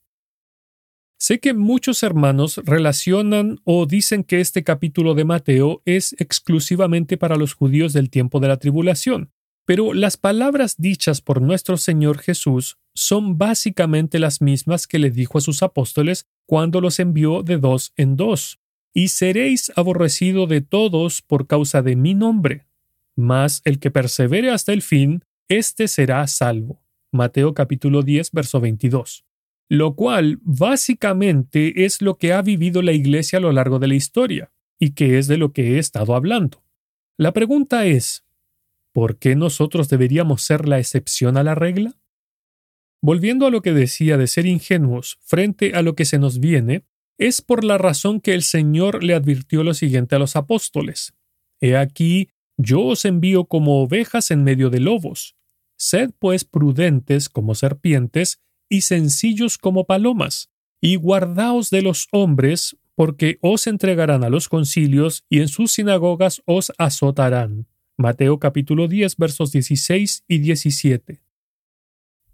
Sé 1.18 1.38
que 1.38 1.52
muchos 1.52 2.02
hermanos 2.02 2.58
relacionan 2.64 3.60
o 3.64 3.84
dicen 3.84 4.24
que 4.24 4.40
este 4.40 4.64
capítulo 4.64 5.14
de 5.14 5.26
Mateo 5.26 5.82
es 5.84 6.14
exclusivamente 6.18 7.18
para 7.18 7.36
los 7.36 7.52
judíos 7.52 7.92
del 7.92 8.08
tiempo 8.08 8.40
de 8.40 8.48
la 8.48 8.56
tribulación, 8.56 9.30
pero 9.66 9.92
las 9.92 10.16
palabras 10.16 10.76
dichas 10.78 11.20
por 11.20 11.42
nuestro 11.42 11.76
Señor 11.76 12.18
Jesús 12.18 12.78
son 12.94 13.36
básicamente 13.36 14.18
las 14.18 14.40
mismas 14.40 14.86
que 14.86 14.98
le 14.98 15.10
dijo 15.10 15.36
a 15.36 15.42
sus 15.42 15.62
apóstoles 15.62 16.26
cuando 16.46 16.80
los 16.80 16.98
envió 16.98 17.42
de 17.42 17.58
dos 17.58 17.92
en 17.96 18.16
dos. 18.16 18.59
Y 18.92 19.08
seréis 19.08 19.72
aborrecido 19.76 20.46
de 20.46 20.60
todos 20.60 21.22
por 21.22 21.46
causa 21.46 21.82
de 21.82 21.96
mi 21.96 22.14
nombre. 22.14 22.66
Mas 23.16 23.62
el 23.64 23.78
que 23.78 23.90
persevere 23.90 24.50
hasta 24.50 24.72
el 24.72 24.82
fin, 24.82 25.24
éste 25.48 25.88
será 25.88 26.26
salvo. 26.26 26.82
Mateo 27.12 27.54
capítulo 27.54 28.02
10, 28.02 28.32
verso 28.32 28.60
22 28.60 29.24
lo 29.70 29.94
cual 29.94 30.40
básicamente 30.42 31.84
es 31.84 32.02
lo 32.02 32.18
que 32.18 32.32
ha 32.32 32.42
vivido 32.42 32.82
la 32.82 32.90
Iglesia 32.90 33.38
a 33.38 33.40
lo 33.40 33.52
largo 33.52 33.78
de 33.78 33.86
la 33.86 33.94
historia, 33.94 34.52
y 34.80 34.94
que 34.94 35.16
es 35.16 35.28
de 35.28 35.38
lo 35.38 35.52
que 35.52 35.76
he 35.76 35.78
estado 35.78 36.16
hablando. 36.16 36.64
La 37.16 37.32
pregunta 37.32 37.86
es, 37.86 38.26
¿por 38.92 39.18
qué 39.18 39.36
nosotros 39.36 39.88
deberíamos 39.88 40.42
ser 40.42 40.66
la 40.66 40.80
excepción 40.80 41.36
a 41.36 41.44
la 41.44 41.54
regla? 41.54 41.96
Volviendo 43.00 43.46
a 43.46 43.50
lo 43.50 43.62
que 43.62 43.72
decía 43.72 44.16
de 44.16 44.26
ser 44.26 44.44
ingenuos 44.44 45.18
frente 45.22 45.72
a 45.74 45.82
lo 45.82 45.94
que 45.94 46.04
se 46.04 46.18
nos 46.18 46.40
viene, 46.40 46.82
es 47.20 47.42
por 47.42 47.64
la 47.64 47.76
razón 47.76 48.22
que 48.22 48.32
el 48.32 48.42
Señor 48.42 49.04
le 49.04 49.12
advirtió 49.12 49.62
lo 49.62 49.74
siguiente 49.74 50.16
a 50.16 50.18
los 50.18 50.36
apóstoles. 50.36 51.12
He 51.60 51.76
aquí, 51.76 52.30
yo 52.56 52.80
os 52.80 53.04
envío 53.04 53.44
como 53.44 53.82
ovejas 53.82 54.30
en 54.30 54.42
medio 54.42 54.70
de 54.70 54.80
lobos. 54.80 55.36
Sed 55.76 56.12
pues 56.18 56.44
prudentes 56.46 57.28
como 57.28 57.54
serpientes 57.54 58.40
y 58.70 58.80
sencillos 58.80 59.58
como 59.58 59.84
palomas, 59.84 60.50
y 60.80 60.96
guardaos 60.96 61.68
de 61.68 61.82
los 61.82 62.08
hombres, 62.10 62.78
porque 62.94 63.38
os 63.42 63.66
entregarán 63.66 64.24
a 64.24 64.30
los 64.30 64.48
concilios 64.48 65.26
y 65.28 65.40
en 65.40 65.48
sus 65.48 65.72
sinagogas 65.72 66.40
os 66.46 66.72
azotarán. 66.78 67.66
Mateo 67.98 68.38
capítulo 68.38 68.88
10 68.88 69.18
versos 69.18 69.52
16 69.52 70.24
y 70.26 70.38
17. 70.38 71.22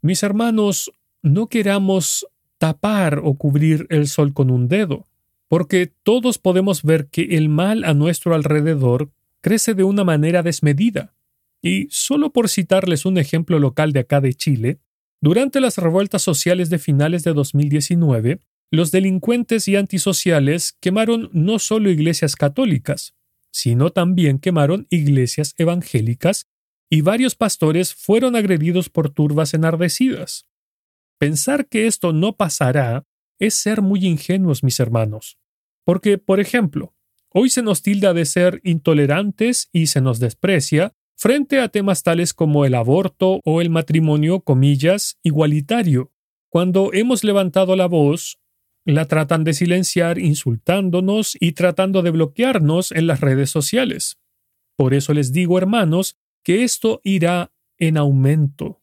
Mis 0.00 0.22
hermanos, 0.22 0.92
no 1.22 1.48
queramos 1.48 2.24
tapar 2.58 3.20
o 3.22 3.34
cubrir 3.34 3.86
el 3.90 4.08
sol 4.08 4.32
con 4.32 4.50
un 4.50 4.68
dedo, 4.68 5.06
porque 5.48 5.92
todos 6.02 6.38
podemos 6.38 6.82
ver 6.82 7.06
que 7.06 7.36
el 7.36 7.48
mal 7.48 7.84
a 7.84 7.94
nuestro 7.94 8.34
alrededor 8.34 9.10
crece 9.40 9.74
de 9.74 9.84
una 9.84 10.04
manera 10.04 10.42
desmedida. 10.42 11.14
Y 11.62 11.88
solo 11.90 12.32
por 12.32 12.48
citarles 12.48 13.06
un 13.06 13.18
ejemplo 13.18 13.58
local 13.58 13.92
de 13.92 14.00
acá 14.00 14.20
de 14.20 14.34
Chile, 14.34 14.78
durante 15.20 15.60
las 15.60 15.78
revueltas 15.78 16.22
sociales 16.22 16.70
de 16.70 16.78
finales 16.78 17.24
de 17.24 17.32
2019, 17.32 18.40
los 18.70 18.90
delincuentes 18.90 19.68
y 19.68 19.76
antisociales 19.76 20.76
quemaron 20.80 21.30
no 21.32 21.58
solo 21.58 21.90
iglesias 21.90 22.36
católicas, 22.36 23.14
sino 23.50 23.90
también 23.90 24.38
quemaron 24.38 24.86
iglesias 24.90 25.54
evangélicas 25.56 26.46
y 26.90 27.00
varios 27.00 27.34
pastores 27.34 27.94
fueron 27.94 28.36
agredidos 28.36 28.90
por 28.90 29.10
turbas 29.10 29.54
enardecidas. 29.54 30.46
Pensar 31.18 31.66
que 31.68 31.86
esto 31.86 32.12
no 32.12 32.36
pasará 32.36 33.04
es 33.38 33.54
ser 33.54 33.82
muy 33.82 34.06
ingenuos, 34.06 34.62
mis 34.62 34.80
hermanos. 34.80 35.38
Porque, 35.84 36.18
por 36.18 36.40
ejemplo, 36.40 36.94
hoy 37.30 37.48
se 37.48 37.62
nos 37.62 37.82
tilda 37.82 38.12
de 38.12 38.24
ser 38.24 38.60
intolerantes 38.64 39.68
y 39.72 39.86
se 39.86 40.00
nos 40.00 40.18
desprecia 40.18 40.92
frente 41.16 41.60
a 41.60 41.68
temas 41.68 42.02
tales 42.02 42.34
como 42.34 42.64
el 42.66 42.74
aborto 42.74 43.40
o 43.44 43.60
el 43.60 43.70
matrimonio, 43.70 44.40
comillas, 44.40 45.18
igualitario. 45.22 46.12
Cuando 46.50 46.92
hemos 46.92 47.24
levantado 47.24 47.76
la 47.76 47.86
voz, 47.86 48.38
la 48.84 49.06
tratan 49.06 49.42
de 49.42 49.54
silenciar 49.54 50.18
insultándonos 50.18 51.36
y 51.40 51.52
tratando 51.52 52.02
de 52.02 52.10
bloquearnos 52.10 52.92
en 52.92 53.06
las 53.06 53.20
redes 53.20 53.50
sociales. 53.50 54.18
Por 54.76 54.94
eso 54.94 55.14
les 55.14 55.32
digo, 55.32 55.58
hermanos, 55.58 56.18
que 56.44 56.62
esto 56.62 57.00
irá 57.02 57.52
en 57.78 57.96
aumento. 57.96 58.82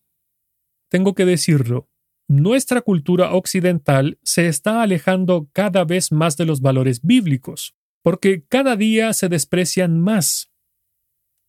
Tengo 0.89 1.13
que 1.13 1.25
decirlo, 1.25 1.89
nuestra 2.33 2.81
cultura 2.81 3.33
occidental 3.33 4.17
se 4.23 4.47
está 4.47 4.81
alejando 4.81 5.49
cada 5.53 5.83
vez 5.85 6.11
más 6.11 6.35
de 6.35 6.45
los 6.45 6.61
valores 6.61 7.01
bíblicos, 7.03 7.75
porque 8.01 8.43
cada 8.47 8.75
día 8.75 9.13
se 9.13 9.29
desprecian 9.29 9.99
más. 9.99 10.49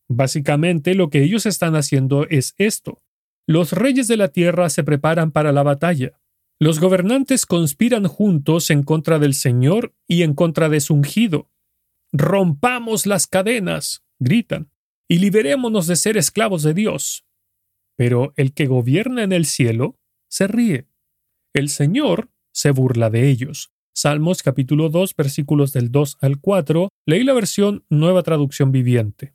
Básicamente 0.07 0.93
lo 0.93 1.09
que 1.09 1.23
ellos 1.23 1.47
están 1.47 1.75
haciendo 1.75 2.27
es 2.29 2.53
esto. 2.57 3.01
Los 3.47 3.73
reyes 3.73 4.07
de 4.07 4.17
la 4.17 4.27
tierra 4.27 4.69
se 4.69 4.83
preparan 4.83 5.31
para 5.31 5.51
la 5.51 5.63
batalla. 5.63 6.19
Los 6.59 6.79
gobernantes 6.79 7.47
conspiran 7.47 8.07
juntos 8.07 8.69
en 8.69 8.83
contra 8.83 9.17
del 9.17 9.33
Señor 9.33 9.95
y 10.07 10.21
en 10.21 10.35
contra 10.35 10.69
de 10.69 10.81
su 10.81 10.93
ungido. 10.93 11.49
Rompamos 12.11 13.07
las 13.07 13.25
cadenas, 13.25 14.03
gritan, 14.19 14.69
y 15.07 15.17
liberémonos 15.17 15.87
de 15.87 15.95
ser 15.95 16.15
esclavos 16.15 16.61
de 16.61 16.75
Dios. 16.75 17.25
Pero 17.97 18.33
el 18.35 18.53
que 18.53 18.67
gobierna 18.67 19.23
en 19.23 19.31
el 19.31 19.45
cielo 19.45 19.97
se 20.35 20.47
ríe. 20.47 20.89
El 21.53 21.69
Señor 21.69 22.29
se 22.51 22.71
burla 22.71 23.09
de 23.09 23.29
ellos. 23.29 23.71
Salmos 23.93 24.43
capítulo 24.43 24.89
2 24.89 25.15
versículos 25.15 25.71
del 25.71 25.93
2 25.93 26.17
al 26.19 26.41
4, 26.41 26.89
leí 27.05 27.23
la 27.23 27.31
versión 27.31 27.85
Nueva 27.89 28.21
Traducción 28.21 28.73
Viviente. 28.73 29.33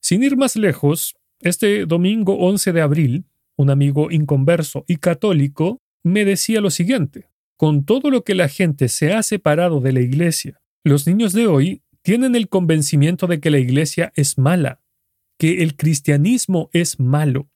Sin 0.00 0.22
ir 0.22 0.36
más 0.36 0.54
lejos, 0.54 1.16
este 1.40 1.86
domingo 1.86 2.38
11 2.38 2.72
de 2.72 2.82
abril, 2.82 3.24
un 3.56 3.68
amigo 3.68 4.12
inconverso 4.12 4.84
y 4.86 4.98
católico 4.98 5.80
me 6.04 6.24
decía 6.24 6.60
lo 6.60 6.70
siguiente, 6.70 7.28
con 7.56 7.84
todo 7.84 8.10
lo 8.10 8.22
que 8.22 8.36
la 8.36 8.46
gente 8.46 8.86
se 8.86 9.12
ha 9.12 9.24
separado 9.24 9.80
de 9.80 9.92
la 9.92 10.02
Iglesia, 10.02 10.60
los 10.84 11.08
niños 11.08 11.32
de 11.32 11.48
hoy 11.48 11.82
tienen 12.02 12.36
el 12.36 12.48
convencimiento 12.48 13.26
de 13.26 13.40
que 13.40 13.50
la 13.50 13.58
Iglesia 13.58 14.12
es 14.14 14.38
mala, 14.38 14.80
que 15.36 15.64
el 15.64 15.74
cristianismo 15.76 16.70
es 16.72 17.00
malo. 17.00 17.50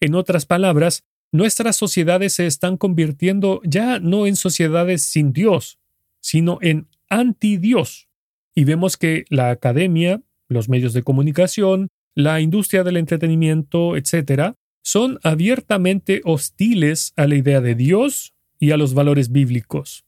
En 0.00 0.16
otras 0.16 0.46
palabras, 0.46 1.04
nuestras 1.34 1.74
sociedades 1.74 2.34
se 2.34 2.46
están 2.46 2.76
convirtiendo 2.76 3.60
ya 3.64 3.98
no 3.98 4.28
en 4.28 4.36
sociedades 4.36 5.02
sin 5.02 5.32
Dios, 5.32 5.80
sino 6.20 6.58
en 6.62 6.86
anti-Dios. 7.08 8.08
Y 8.54 8.62
vemos 8.62 8.96
que 8.96 9.24
la 9.30 9.50
academia, 9.50 10.22
los 10.48 10.68
medios 10.68 10.92
de 10.92 11.02
comunicación, 11.02 11.88
la 12.14 12.40
industria 12.40 12.84
del 12.84 12.98
entretenimiento, 12.98 13.96
etc., 13.96 14.54
son 14.84 15.18
abiertamente 15.24 16.20
hostiles 16.24 17.12
a 17.16 17.26
la 17.26 17.34
idea 17.34 17.60
de 17.60 17.74
Dios 17.74 18.32
y 18.60 18.70
a 18.70 18.76
los 18.76 18.94
valores 18.94 19.32
bíblicos. 19.32 20.04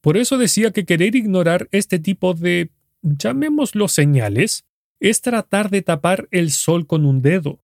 Por 0.00 0.16
eso 0.16 0.38
decía 0.38 0.70
que 0.70 0.84
querer 0.84 1.16
ignorar 1.16 1.68
este 1.72 1.98
tipo 1.98 2.34
de, 2.34 2.70
llamémoslo 3.02 3.88
señales, 3.88 4.64
es 5.00 5.22
tratar 5.22 5.70
de 5.70 5.82
tapar 5.82 6.28
el 6.30 6.52
sol 6.52 6.86
con 6.86 7.04
un 7.04 7.20
dedo. 7.20 7.58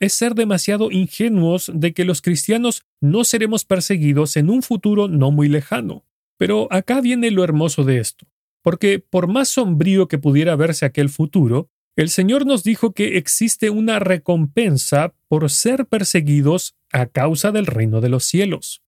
Es 0.00 0.12
ser 0.12 0.34
demasiado 0.34 0.90
ingenuos 0.90 1.70
de 1.74 1.94
que 1.94 2.04
los 2.04 2.22
cristianos 2.22 2.82
no 3.00 3.24
seremos 3.24 3.64
perseguidos 3.64 4.36
en 4.36 4.50
un 4.50 4.62
futuro 4.62 5.08
no 5.08 5.30
muy 5.30 5.48
lejano. 5.48 6.04
Pero 6.38 6.68
acá 6.70 7.00
viene 7.00 7.30
lo 7.30 7.44
hermoso 7.44 7.84
de 7.84 7.98
esto 7.98 8.26
porque 8.66 8.98
por 8.98 9.28
más 9.28 9.48
sombrío 9.50 10.08
que 10.08 10.18
pudiera 10.18 10.56
verse 10.56 10.86
aquel 10.86 11.08
futuro, 11.08 11.70
el 11.94 12.08
Señor 12.08 12.46
nos 12.46 12.64
dijo 12.64 12.94
que 12.94 13.16
existe 13.16 13.70
una 13.70 14.00
recompensa 14.00 15.14
por 15.28 15.50
ser 15.50 15.86
perseguidos 15.86 16.74
a 16.90 17.06
causa 17.06 17.52
del 17.52 17.66
reino 17.66 18.00
de 18.00 18.08
los 18.08 18.24
cielos. 18.24 18.82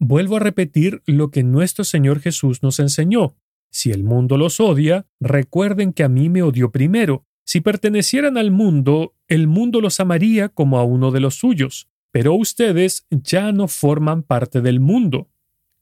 Vuelvo 0.00 0.36
a 0.36 0.40
repetir 0.40 1.02
lo 1.04 1.30
que 1.30 1.42
nuestro 1.42 1.84
Señor 1.84 2.20
Jesús 2.20 2.62
nos 2.62 2.80
enseñó. 2.80 3.36
Si 3.70 3.90
el 3.90 4.04
mundo 4.04 4.38
los 4.38 4.58
odia, 4.58 5.06
recuerden 5.20 5.92
que 5.92 6.04
a 6.04 6.08
mí 6.08 6.30
me 6.30 6.42
odió 6.42 6.70
primero. 6.70 7.26
Si 7.50 7.62
pertenecieran 7.62 8.36
al 8.36 8.50
mundo, 8.50 9.14
el 9.26 9.46
mundo 9.46 9.80
los 9.80 10.00
amaría 10.00 10.50
como 10.50 10.78
a 10.78 10.84
uno 10.84 11.12
de 11.12 11.20
los 11.20 11.36
suyos. 11.36 11.88
Pero 12.10 12.34
ustedes 12.34 13.06
ya 13.08 13.52
no 13.52 13.68
forman 13.68 14.22
parte 14.22 14.60
del 14.60 14.80
mundo. 14.80 15.30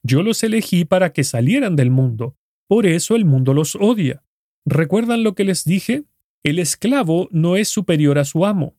Yo 0.05 0.23
los 0.23 0.45
elegí 0.45 0.85
para 0.85 1.13
que 1.13 1.25
salieran 1.25 1.75
del 1.75 1.91
mundo, 1.91 2.37
por 2.69 2.87
eso 2.87 3.17
el 3.17 3.25
mundo 3.25 3.53
los 3.53 3.75
odia. 3.75 4.23
¿Recuerdan 4.65 5.25
lo 5.25 5.35
que 5.35 5.43
les 5.43 5.65
dije? 5.65 6.05
El 6.45 6.61
esclavo 6.61 7.27
no 7.33 7.57
es 7.57 7.67
superior 7.67 8.21
a 8.21 8.25
su 8.25 8.47
amo. 8.47 8.77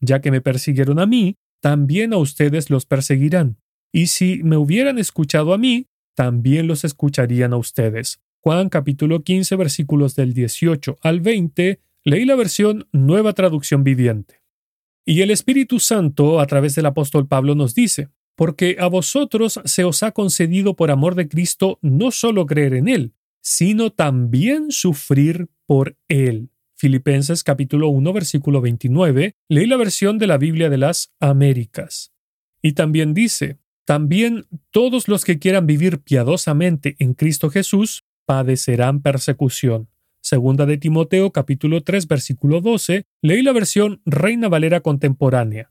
Ya 0.00 0.20
que 0.20 0.30
me 0.30 0.42
persiguieron 0.42 0.98
a 0.98 1.06
mí, 1.06 1.36
también 1.62 2.12
a 2.12 2.18
ustedes 2.18 2.68
los 2.68 2.84
perseguirán. 2.84 3.56
Y 3.92 4.08
si 4.08 4.42
me 4.42 4.58
hubieran 4.58 4.98
escuchado 4.98 5.54
a 5.54 5.58
mí, 5.58 5.86
también 6.14 6.66
los 6.66 6.84
escucharían 6.84 7.54
a 7.54 7.56
ustedes. 7.56 8.20
Juan 8.40 8.68
capítulo 8.68 9.22
15 9.22 9.56
versículos 9.56 10.14
del 10.16 10.34
18 10.34 10.98
al 11.00 11.22
20, 11.22 11.80
leí 12.06 12.24
la 12.24 12.36
versión 12.36 12.88
Nueva 12.92 13.32
Traducción 13.32 13.82
Viviente. 13.82 14.40
Y 15.04 15.22
el 15.22 15.30
Espíritu 15.32 15.80
Santo, 15.80 16.38
a 16.38 16.46
través 16.46 16.76
del 16.76 16.86
apóstol 16.86 17.26
Pablo, 17.26 17.56
nos 17.56 17.74
dice, 17.74 18.10
porque 18.36 18.76
a 18.78 18.86
vosotros 18.86 19.60
se 19.64 19.82
os 19.82 20.04
ha 20.04 20.12
concedido 20.12 20.76
por 20.76 20.92
amor 20.92 21.16
de 21.16 21.28
Cristo 21.28 21.80
no 21.82 22.12
solo 22.12 22.46
creer 22.46 22.74
en 22.74 22.86
Él, 22.86 23.14
sino 23.40 23.90
también 23.90 24.70
sufrir 24.70 25.48
por 25.66 25.96
Él, 26.06 26.50
Filipenses 26.76 27.42
capítulo 27.42 27.88
1 27.88 28.12
versículo 28.12 28.60
29, 28.60 29.34
leí 29.48 29.66
la 29.66 29.76
versión 29.76 30.18
de 30.18 30.28
la 30.28 30.38
Biblia 30.38 30.70
de 30.70 30.78
las 30.78 31.12
Américas. 31.18 32.12
Y 32.62 32.72
también 32.72 33.14
dice, 33.14 33.58
también 33.84 34.46
todos 34.70 35.08
los 35.08 35.24
que 35.24 35.40
quieran 35.40 35.66
vivir 35.66 36.00
piadosamente 36.00 36.94
en 37.00 37.14
Cristo 37.14 37.50
Jesús 37.50 38.04
padecerán 38.26 39.02
persecución. 39.02 39.88
Segunda 40.28 40.66
de 40.66 40.76
Timoteo 40.76 41.30
capítulo 41.30 41.84
3 41.84 42.08
versículo 42.08 42.60
12, 42.60 43.04
leí 43.22 43.42
la 43.42 43.52
versión 43.52 44.02
Reina 44.04 44.48
Valera 44.48 44.80
contemporánea. 44.80 45.70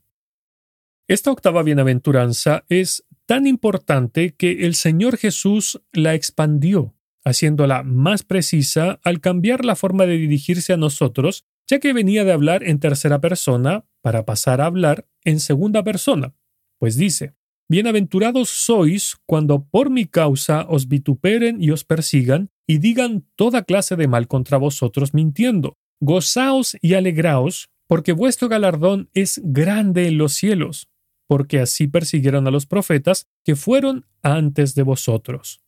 Esta 1.08 1.30
octava 1.30 1.62
bienaventuranza 1.62 2.64
es 2.70 3.04
tan 3.26 3.46
importante 3.46 4.34
que 4.34 4.64
el 4.64 4.74
Señor 4.74 5.18
Jesús 5.18 5.82
la 5.92 6.14
expandió, 6.14 6.94
haciéndola 7.22 7.82
más 7.82 8.22
precisa 8.22 8.98
al 9.04 9.20
cambiar 9.20 9.62
la 9.62 9.76
forma 9.76 10.06
de 10.06 10.16
dirigirse 10.16 10.72
a 10.72 10.78
nosotros, 10.78 11.44
ya 11.66 11.78
que 11.78 11.92
venía 11.92 12.24
de 12.24 12.32
hablar 12.32 12.64
en 12.64 12.80
tercera 12.80 13.20
persona 13.20 13.84
para 14.00 14.24
pasar 14.24 14.62
a 14.62 14.66
hablar 14.66 15.06
en 15.22 15.38
segunda 15.38 15.84
persona, 15.84 16.34
pues 16.78 16.96
dice, 16.96 17.34
Bienaventurados 17.68 18.48
sois 18.48 19.16
cuando 19.26 19.64
por 19.64 19.90
mi 19.90 20.06
causa 20.06 20.66
os 20.68 20.86
vituperen 20.86 21.60
y 21.60 21.72
os 21.72 21.82
persigan, 21.82 22.48
y 22.64 22.78
digan 22.78 23.26
toda 23.34 23.64
clase 23.64 23.96
de 23.96 24.06
mal 24.06 24.28
contra 24.28 24.56
vosotros 24.56 25.14
mintiendo. 25.14 25.76
Gozaos 26.00 26.76
y 26.80 26.94
alegraos, 26.94 27.68
porque 27.88 28.12
vuestro 28.12 28.48
galardón 28.48 29.10
es 29.14 29.40
grande 29.42 30.06
en 30.06 30.16
los 30.16 30.34
cielos, 30.34 30.88
porque 31.26 31.58
así 31.58 31.88
persiguieron 31.88 32.46
a 32.46 32.52
los 32.52 32.66
profetas 32.66 33.26
que 33.44 33.56
fueron 33.56 34.06
antes 34.22 34.76
de 34.76 34.82
vosotros. 34.82 35.60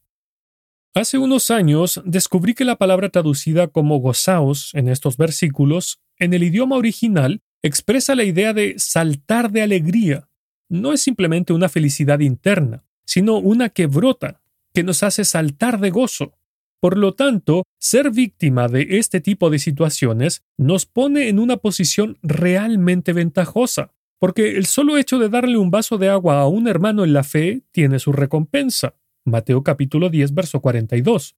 Hace 0.94 1.18
unos 1.18 1.50
años 1.50 2.00
descubrí 2.04 2.54
que 2.54 2.64
la 2.64 2.76
palabra 2.76 3.08
traducida 3.08 3.66
como 3.66 3.98
gozaos 3.98 4.72
en 4.74 4.88
estos 4.88 5.16
versículos, 5.16 6.00
en 6.18 6.32
el 6.32 6.44
idioma 6.44 6.76
original, 6.76 7.40
expresa 7.62 8.14
la 8.14 8.24
idea 8.24 8.52
de 8.52 8.78
saltar 8.78 9.50
de 9.50 9.62
alegría, 9.62 10.27
no 10.68 10.92
es 10.92 11.00
simplemente 11.02 11.52
una 11.52 11.68
felicidad 11.68 12.20
interna, 12.20 12.84
sino 13.04 13.38
una 13.38 13.70
que 13.70 13.86
brota, 13.86 14.42
que 14.72 14.82
nos 14.82 15.02
hace 15.02 15.24
saltar 15.24 15.80
de 15.80 15.90
gozo. 15.90 16.34
Por 16.80 16.96
lo 16.96 17.14
tanto, 17.14 17.64
ser 17.78 18.10
víctima 18.10 18.68
de 18.68 18.98
este 18.98 19.20
tipo 19.20 19.50
de 19.50 19.58
situaciones 19.58 20.42
nos 20.56 20.86
pone 20.86 21.28
en 21.28 21.38
una 21.38 21.56
posición 21.56 22.18
realmente 22.22 23.12
ventajosa, 23.12 23.92
porque 24.20 24.56
el 24.56 24.66
solo 24.66 24.96
hecho 24.96 25.18
de 25.18 25.28
darle 25.28 25.58
un 25.58 25.70
vaso 25.70 25.98
de 25.98 26.08
agua 26.08 26.40
a 26.40 26.46
un 26.46 26.68
hermano 26.68 27.04
en 27.04 27.12
la 27.12 27.24
fe 27.24 27.62
tiene 27.72 27.98
su 27.98 28.12
recompensa. 28.12 28.94
Mateo 29.24 29.62
capítulo 29.62 30.08
10, 30.10 30.34
verso 30.34 30.60
42. 30.60 31.36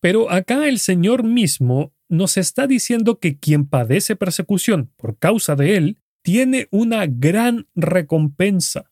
Pero 0.00 0.30
acá 0.30 0.68
el 0.68 0.78
Señor 0.78 1.22
mismo 1.24 1.92
nos 2.08 2.36
está 2.36 2.66
diciendo 2.66 3.18
que 3.18 3.38
quien 3.38 3.66
padece 3.66 4.16
persecución 4.16 4.90
por 4.96 5.18
causa 5.18 5.54
de 5.54 5.76
Él 5.76 5.98
tiene 6.22 6.68
una 6.70 7.06
gran 7.06 7.68
recompensa. 7.74 8.90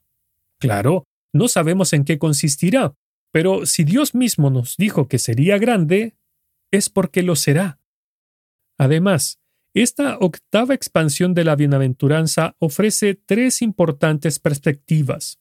Claro, 0.59 1.07
no 1.33 1.49
sabemos 1.49 1.93
en 1.93 2.05
qué 2.05 2.19
consistirá, 2.19 2.95
pero 3.31 3.67
si 3.67 3.85
Dios 3.85 4.15
mismo 4.15 4.51
nos 4.51 4.77
dijo 4.77 5.09
que 5.09 5.19
sería 5.19 5.59
grande, 5.59 6.17
es 6.71 6.89
porque 6.89 7.23
lo 7.23 7.37
será. 7.37 7.79
Además, 8.79 9.39
esta 9.75 10.17
octava 10.19 10.75
expansión 10.75 11.35
de 11.35 11.45
la 11.45 11.55
bienaventuranza 11.55 12.57
ofrece 12.59 13.15
tres 13.15 13.63
importantes 13.63 14.39
perspectivas. 14.39 15.39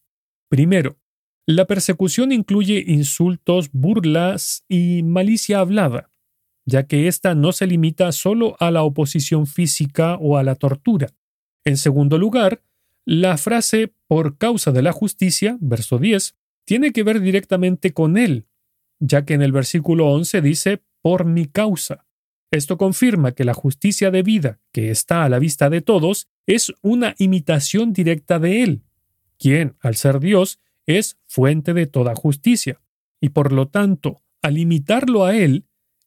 Primero, 0.49 0.97
la 1.45 1.65
persecución 1.65 2.31
incluye 2.31 2.83
insultos, 2.87 3.69
burlas 3.71 4.65
y 4.67 5.01
malicia 5.03 5.59
hablada, 5.59 6.11
ya 6.65 6.87
que 6.87 7.07
ésta 7.07 7.35
no 7.35 7.53
se 7.53 7.67
limita 7.67 8.11
solo 8.11 8.57
a 8.59 8.69
la 8.69 8.83
oposición 8.83 9.47
física 9.47 10.15
o 10.15 10.37
a 10.37 10.43
la 10.43 10.55
tortura. 10.55 11.07
En 11.67 11.75
segundo 11.75 12.17
lugar, 12.17 12.61
la 13.03 13.37
frase 13.37 13.93
por 14.07 14.37
causa 14.37 14.71
de 14.71 14.81
la 14.81 14.93
justicia, 14.93 15.57
verso 15.59 15.97
10, 15.97 16.37
tiene 16.63 16.93
que 16.93 17.03
ver 17.03 17.19
directamente 17.19 17.91
con 17.91 18.17
él, 18.17 18.47
ya 18.99 19.25
que 19.25 19.33
en 19.33 19.41
el 19.41 19.51
versículo 19.51 20.07
11 20.07 20.41
dice 20.41 20.81
por 21.01 21.25
mi 21.25 21.45
causa. 21.45 22.05
Esto 22.51 22.77
confirma 22.77 23.33
que 23.33 23.43
la 23.43 23.53
justicia 23.53 24.11
de 24.11 24.23
vida, 24.23 24.61
que 24.71 24.91
está 24.91 25.25
a 25.25 25.29
la 25.29 25.39
vista 25.39 25.69
de 25.69 25.81
todos, 25.81 26.29
es 26.45 26.73
una 26.81 27.15
imitación 27.17 27.91
directa 27.91 28.39
de 28.39 28.63
él, 28.63 28.83
quien, 29.37 29.75
al 29.81 29.97
ser 29.97 30.21
Dios, 30.21 30.61
es 30.85 31.17
fuente 31.25 31.73
de 31.73 31.85
toda 31.85 32.15
justicia, 32.15 32.79
y 33.19 33.27
por 33.27 33.51
lo 33.51 33.67
tanto, 33.67 34.23
al 34.41 34.57
imitarlo 34.57 35.25
a 35.25 35.35
él, 35.35 35.65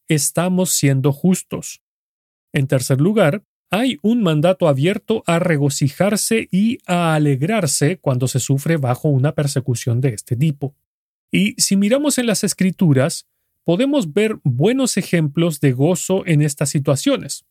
estamos 0.09 0.71
siendo 0.71 1.13
justos. 1.13 1.83
En 2.55 2.67
tercer 2.67 2.99
lugar, 2.99 3.45
hay 3.71 3.99
un 4.03 4.23
mandato 4.23 4.69
abierto 4.69 5.23
a 5.27 5.39
regocijarse 5.39 6.49
y 6.51 6.79
a 6.87 7.15
alegrarse 7.15 7.99
cuando 7.99 8.27
se 8.27 8.41
sufre 8.41 8.77
bajo 8.77 9.09
una 9.09 9.35
persecución 9.35 10.01
de 10.01 10.11
este 10.11 10.37
tipo. 10.37 10.75
Y 11.31 11.55
si 11.61 11.77
miramos 11.77 12.19
en 12.19 12.27
las 12.27 12.43
escrituras, 12.43 13.29
podemos 13.65 14.13
ver 14.13 14.41
buenos 14.43 14.97
ejemplos 14.97 15.61
de 15.61 15.73
gozo 15.73 16.27
en 16.27 16.43
estas 16.43 16.71
situaciones. 16.71 17.45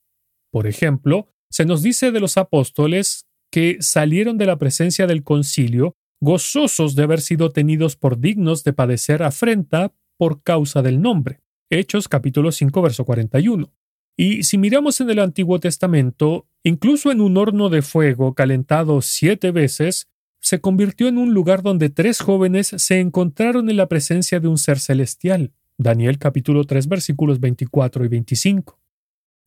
Por 0.51 0.67
ejemplo, 0.67 1.29
se 1.49 1.65
nos 1.65 1.81
dice 1.81 2.11
de 2.11 2.19
los 2.19 2.37
apóstoles 2.37 3.25
que 3.49 3.77
salieron 3.79 4.37
de 4.37 4.45
la 4.45 4.57
presencia 4.57 5.07
del 5.07 5.23
concilio 5.23 5.95
gozosos 6.21 6.95
de 6.95 7.03
haber 7.03 7.21
sido 7.21 7.51
tenidos 7.51 7.95
por 7.95 8.19
dignos 8.19 8.65
de 8.65 8.73
padecer 8.73 9.23
afrenta 9.23 9.93
por 10.17 10.43
causa 10.43 10.81
del 10.81 11.01
nombre. 11.01 11.39
Hechos 11.69 12.09
capítulo 12.09 12.51
5 12.51 12.81
verso 12.81 13.05
41. 13.05 13.71
Y 14.17 14.43
si 14.43 14.57
miramos 14.57 14.99
en 15.01 15.09
el 15.09 15.19
Antiguo 15.19 15.59
Testamento, 15.59 16.47
incluso 16.63 17.11
en 17.11 17.21
un 17.21 17.37
horno 17.37 17.69
de 17.69 17.81
fuego 17.81 18.33
calentado 18.33 19.01
siete 19.01 19.51
veces, 19.51 20.09
se 20.41 20.61
convirtió 20.61 21.07
en 21.07 21.17
un 21.17 21.33
lugar 21.33 21.61
donde 21.61 21.89
tres 21.89 22.19
jóvenes 22.19 22.67
se 22.77 22.99
encontraron 22.99 23.69
en 23.69 23.77
la 23.77 23.87
presencia 23.87 24.39
de 24.39 24.47
un 24.47 24.57
ser 24.57 24.79
celestial. 24.79 25.51
Daniel 25.77 26.19
capítulo 26.19 26.65
3 26.65 26.87
versículos 26.87 27.39
24 27.39 28.03
y 28.03 28.07
25. 28.09 28.79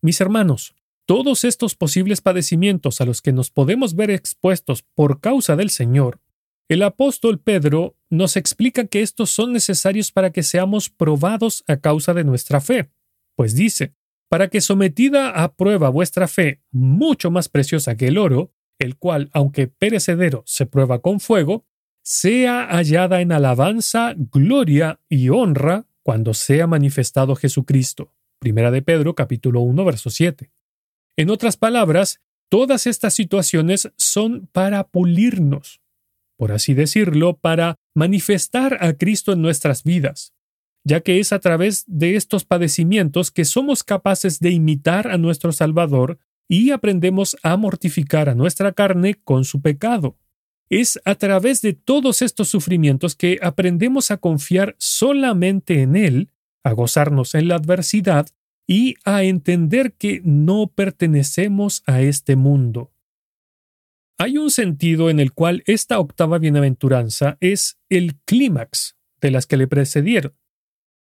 Mis 0.01 0.21
hermanos, 0.21 0.75
todos 1.05 1.45
estos 1.45 1.75
posibles 1.75 2.23
padecimientos 2.23 3.01
a 3.01 3.05
los 3.05 3.21
que 3.21 3.33
nos 3.33 3.51
podemos 3.51 3.95
ver 3.95 4.11
expuestos 4.11 4.83
por 4.95 5.21
causa 5.21 5.57
del 5.57 5.69
Señor, 5.69 6.21
el 6.69 6.83
apóstol 6.85 7.39
Pedro 7.39 7.97
nos 8.09 8.37
explica 8.37 8.87
que 8.87 9.03
estos 9.03 9.31
son 9.31 9.53
necesarios 9.53 10.11
para 10.11 10.31
que 10.31 10.43
seamos 10.43 10.89
probados 10.89 11.65
a 11.67 11.77
causa 11.77 12.15
de 12.15 12.25
nuestra 12.25 12.63
fe, 12.63 12.91
pues 13.37 13.55
dice, 13.55 13.95
para 14.33 14.49
que 14.49 14.63
sometida 14.63 15.29
a 15.29 15.53
prueba 15.57 15.91
vuestra 15.91 16.27
fe, 16.27 16.63
mucho 16.71 17.31
más 17.31 17.51
preciosa 17.51 17.99
que 17.99 18.07
el 18.07 18.17
oro, 18.17 18.51
el 18.79 18.97
cual, 18.97 19.29
aunque 19.35 19.67
perecedero, 19.67 20.43
se 20.47 20.65
prueba 20.65 21.01
con 21.03 21.21
fuego, 21.21 21.67
sea 22.03 22.67
hallada 22.71 23.21
en 23.21 23.31
alabanza, 23.31 24.15
gloria 24.17 25.01
y 25.11 25.29
honra 25.29 25.85
cuando 26.03 26.33
sea 26.33 26.67
manifestado 26.67 27.37
Jesucristo. 27.37 28.15
Primera 28.39 28.71
de 28.71 28.81
Pedro 28.81 29.15
capítulo 29.15 29.61
1 29.61 29.85
verso 29.85 30.09
7. 30.09 30.51
En 31.19 31.29
otras 31.29 31.59
palabras, 31.59 32.23
todas 32.49 32.87
estas 32.87 33.13
situaciones 33.13 33.93
son 33.99 34.49
para 34.51 34.89
pulirnos, 34.89 35.83
por 36.39 36.53
así 36.53 36.73
decirlo, 36.73 37.37
para 37.37 37.75
manifestar 37.95 38.79
a 38.81 38.95
Cristo 38.95 39.35
en 39.35 39.43
nuestras 39.43 39.85
vidas, 39.85 40.33
ya 40.85 41.01
que 41.01 41.21
es 41.21 41.33
a 41.33 41.39
través 41.39 41.85
de 41.87 42.17
estos 42.17 42.45
padecimientos 42.45 43.31
que 43.31 43.45
somos 43.45 43.83
capaces 43.83 44.41
de 44.41 44.51
imitar 44.51 45.09
a 45.09 45.19
nuestro 45.19 45.53
Salvador 45.53 46.19
y 46.49 46.71
aprendemos 46.71 47.37
a 47.43 47.57
mortificar 47.57 48.29
a 48.29 48.35
nuestra 48.35 48.73
carne 48.73 49.15
con 49.23 49.45
su 49.45 49.63
pecado. 49.63 50.19
Es 50.69 51.01
a 51.05 51.15
través 51.15 51.61
de 51.63 51.73
todos 51.75 52.23
estos 52.23 52.49
sufrimientos 52.49 53.15
que 53.15 53.39
aprendemos 53.43 54.11
a 54.11 54.17
confiar 54.17 54.75
solamente 54.79 55.83
en 55.83 55.97
Él, 55.97 56.31
a 56.65 56.73
gozarnos 56.73 57.35
en 57.35 57.49
la 57.49 57.57
adversidad 57.57 58.27
y 58.67 58.95
a 59.05 59.23
entender 59.23 59.93
que 59.93 60.21
no 60.25 60.69
pertenecemos 60.75 61.83
a 61.87 62.01
este 62.01 62.37
mundo. 62.37 62.93
Hay 64.19 64.39
un 64.39 64.51
sentido 64.51 65.11
en 65.11 65.21
el 65.21 65.33
cual 65.33 65.63
esta 65.67 65.99
octava 65.99 66.39
bienaventuranza 66.39 67.37
es 67.41 67.79
el 67.89 68.17
clímax 68.25 68.97
de 69.21 69.31
las 69.31 69.47
que 69.47 69.57
le 69.57 69.67
precedieron 69.67 70.33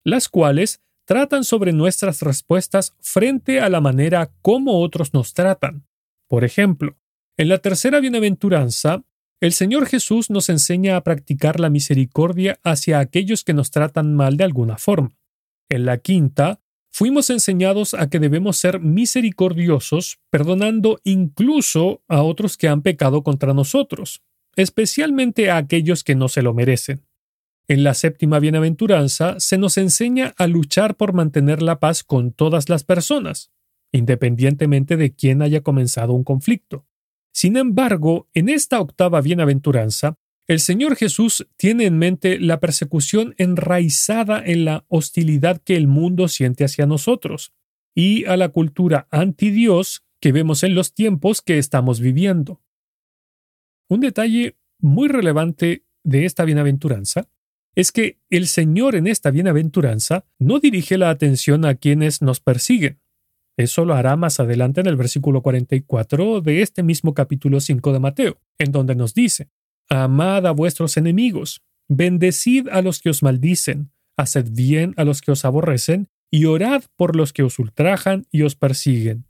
las 0.04 0.30
cuales 0.30 0.82
tratan 1.06 1.44
sobre 1.44 1.74
nuestras 1.74 2.22
respuestas 2.22 2.96
frente 3.02 3.60
a 3.60 3.70
la 3.70 3.82
manera 3.82 4.32
como 4.42 4.80
otros 4.80 5.14
nos 5.14 5.34
tratan. 5.34 5.86
Por 6.28 6.44
ejemplo, 6.44 6.98
en 7.38 7.50
la 7.50 7.58
tercera 7.58 8.00
bienaventuranza, 8.00 9.04
el 9.42 9.54
Señor 9.54 9.88
Jesús 9.88 10.30
nos 10.30 10.50
enseña 10.50 10.96
a 10.96 11.02
practicar 11.02 11.60
la 11.60 11.70
misericordia 11.70 12.60
hacia 12.64 13.00
aquellos 13.00 13.44
que 13.44 13.54
nos 13.54 13.72
tratan 13.72 14.16
mal 14.16 14.38
de 14.38 14.44
alguna 14.44 14.78
forma. 14.78 15.18
En 15.68 15.86
la 15.86 15.98
quinta, 15.98 16.62
fuimos 16.92 17.30
enseñados 17.30 17.94
a 17.94 18.10
que 18.10 18.20
debemos 18.20 18.58
ser 18.58 18.80
misericordiosos, 18.80 20.20
perdonando 20.30 21.00
incluso 21.04 22.04
a 22.08 22.22
otros 22.22 22.58
que 22.58 22.68
han 22.68 22.84
pecado 22.84 23.24
contra 23.24 23.54
nosotros, 23.54 24.22
especialmente 24.56 25.50
a 25.50 25.58
aquellos 25.58 26.04
que 26.04 26.16
no 26.16 26.28
se 26.28 26.44
lo 26.44 26.54
merecen. 26.54 27.02
En 27.72 27.86
la 27.86 27.94
séptima 27.94 28.40
bienaventuranza 28.40 29.40
se 29.40 29.58
nos 29.58 29.78
enseña 29.78 30.34
a 30.38 30.46
luchar 30.48 30.98
por 30.98 31.14
mantener 31.14 31.62
la 31.62 31.80
paz 31.80 32.04
con 32.04 32.34
todas 32.34 32.68
las 32.68 32.84
personas, 32.84 33.50
independientemente 33.94 34.98
de 34.98 35.16
quién 35.16 35.42
haya 35.42 35.62
comenzado 35.62 36.12
un 36.12 36.26
conflicto. 36.26 36.86
Sin 37.32 37.56
embargo, 37.56 38.28
en 38.34 38.50
esta 38.50 38.82
octava 38.82 39.22
bienaventuranza, 39.22 40.16
el 40.48 40.60
Señor 40.60 40.98
Jesús 40.98 41.48
tiene 41.56 41.86
en 41.86 41.98
mente 41.98 42.42
la 42.42 42.60
persecución 42.60 43.36
enraizada 43.38 44.44
en 44.46 44.66
la 44.66 44.84
hostilidad 44.90 45.62
que 45.64 45.78
el 45.78 45.88
mundo 45.88 46.28
siente 46.28 46.66
hacia 46.66 46.86
nosotros 46.88 47.54
y 47.96 48.26
a 48.26 48.36
la 48.36 48.50
cultura 48.50 49.08
anti-Dios 49.12 50.04
que 50.20 50.34
vemos 50.34 50.64
en 50.64 50.76
los 50.76 50.94
tiempos 50.94 51.42
que 51.42 51.58
estamos 51.58 52.02
viviendo. 52.02 52.62
Un 53.88 54.02
detalle 54.02 54.58
muy 54.78 55.08
relevante 55.08 55.86
de 56.04 56.26
esta 56.26 56.44
bienaventuranza 56.44 57.30
es 57.76 57.92
que 57.92 58.20
el 58.30 58.48
Señor 58.48 58.96
en 58.96 59.08
esta 59.08 59.32
bienaventuranza 59.32 60.26
no 60.40 60.60
dirige 60.60 60.98
la 60.98 61.10
atención 61.10 61.66
a 61.66 61.76
quienes 61.76 62.22
nos 62.22 62.40
persiguen. 62.40 63.00
Eso 63.58 63.86
lo 63.86 63.94
hará 63.94 64.16
más 64.16 64.40
adelante 64.40 64.82
en 64.82 64.88
el 64.88 64.96
versículo 64.96 65.42
44 65.42 66.42
de 66.42 66.62
este 66.62 66.84
mismo 66.84 67.14
capítulo 67.14 67.60
5 67.60 67.94
de 67.94 68.00
Mateo, 68.00 68.42
en 68.58 68.72
donde 68.72 68.96
nos 68.96 69.14
dice, 69.14 69.50
Amad 69.90 70.48
a 70.48 70.52
vuestros 70.52 70.98
enemigos, 70.98 71.62
bendecid 71.90 72.70
a 72.70 72.82
los 72.82 73.02
que 73.02 73.10
os 73.10 73.24
maldicen, 73.24 73.92
haced 74.18 74.48
bien 74.52 74.94
a 74.98 75.04
los 75.04 75.22
que 75.22 75.32
os 75.32 75.46
aborrecen, 75.46 76.10
y 76.32 76.46
orad 76.46 76.84
por 76.96 77.16
los 77.16 77.34
que 77.34 77.44
os 77.44 77.60
ultrajan 77.60 78.26
y 78.32 78.44
os 78.44 78.56
persiguen. 78.56 79.26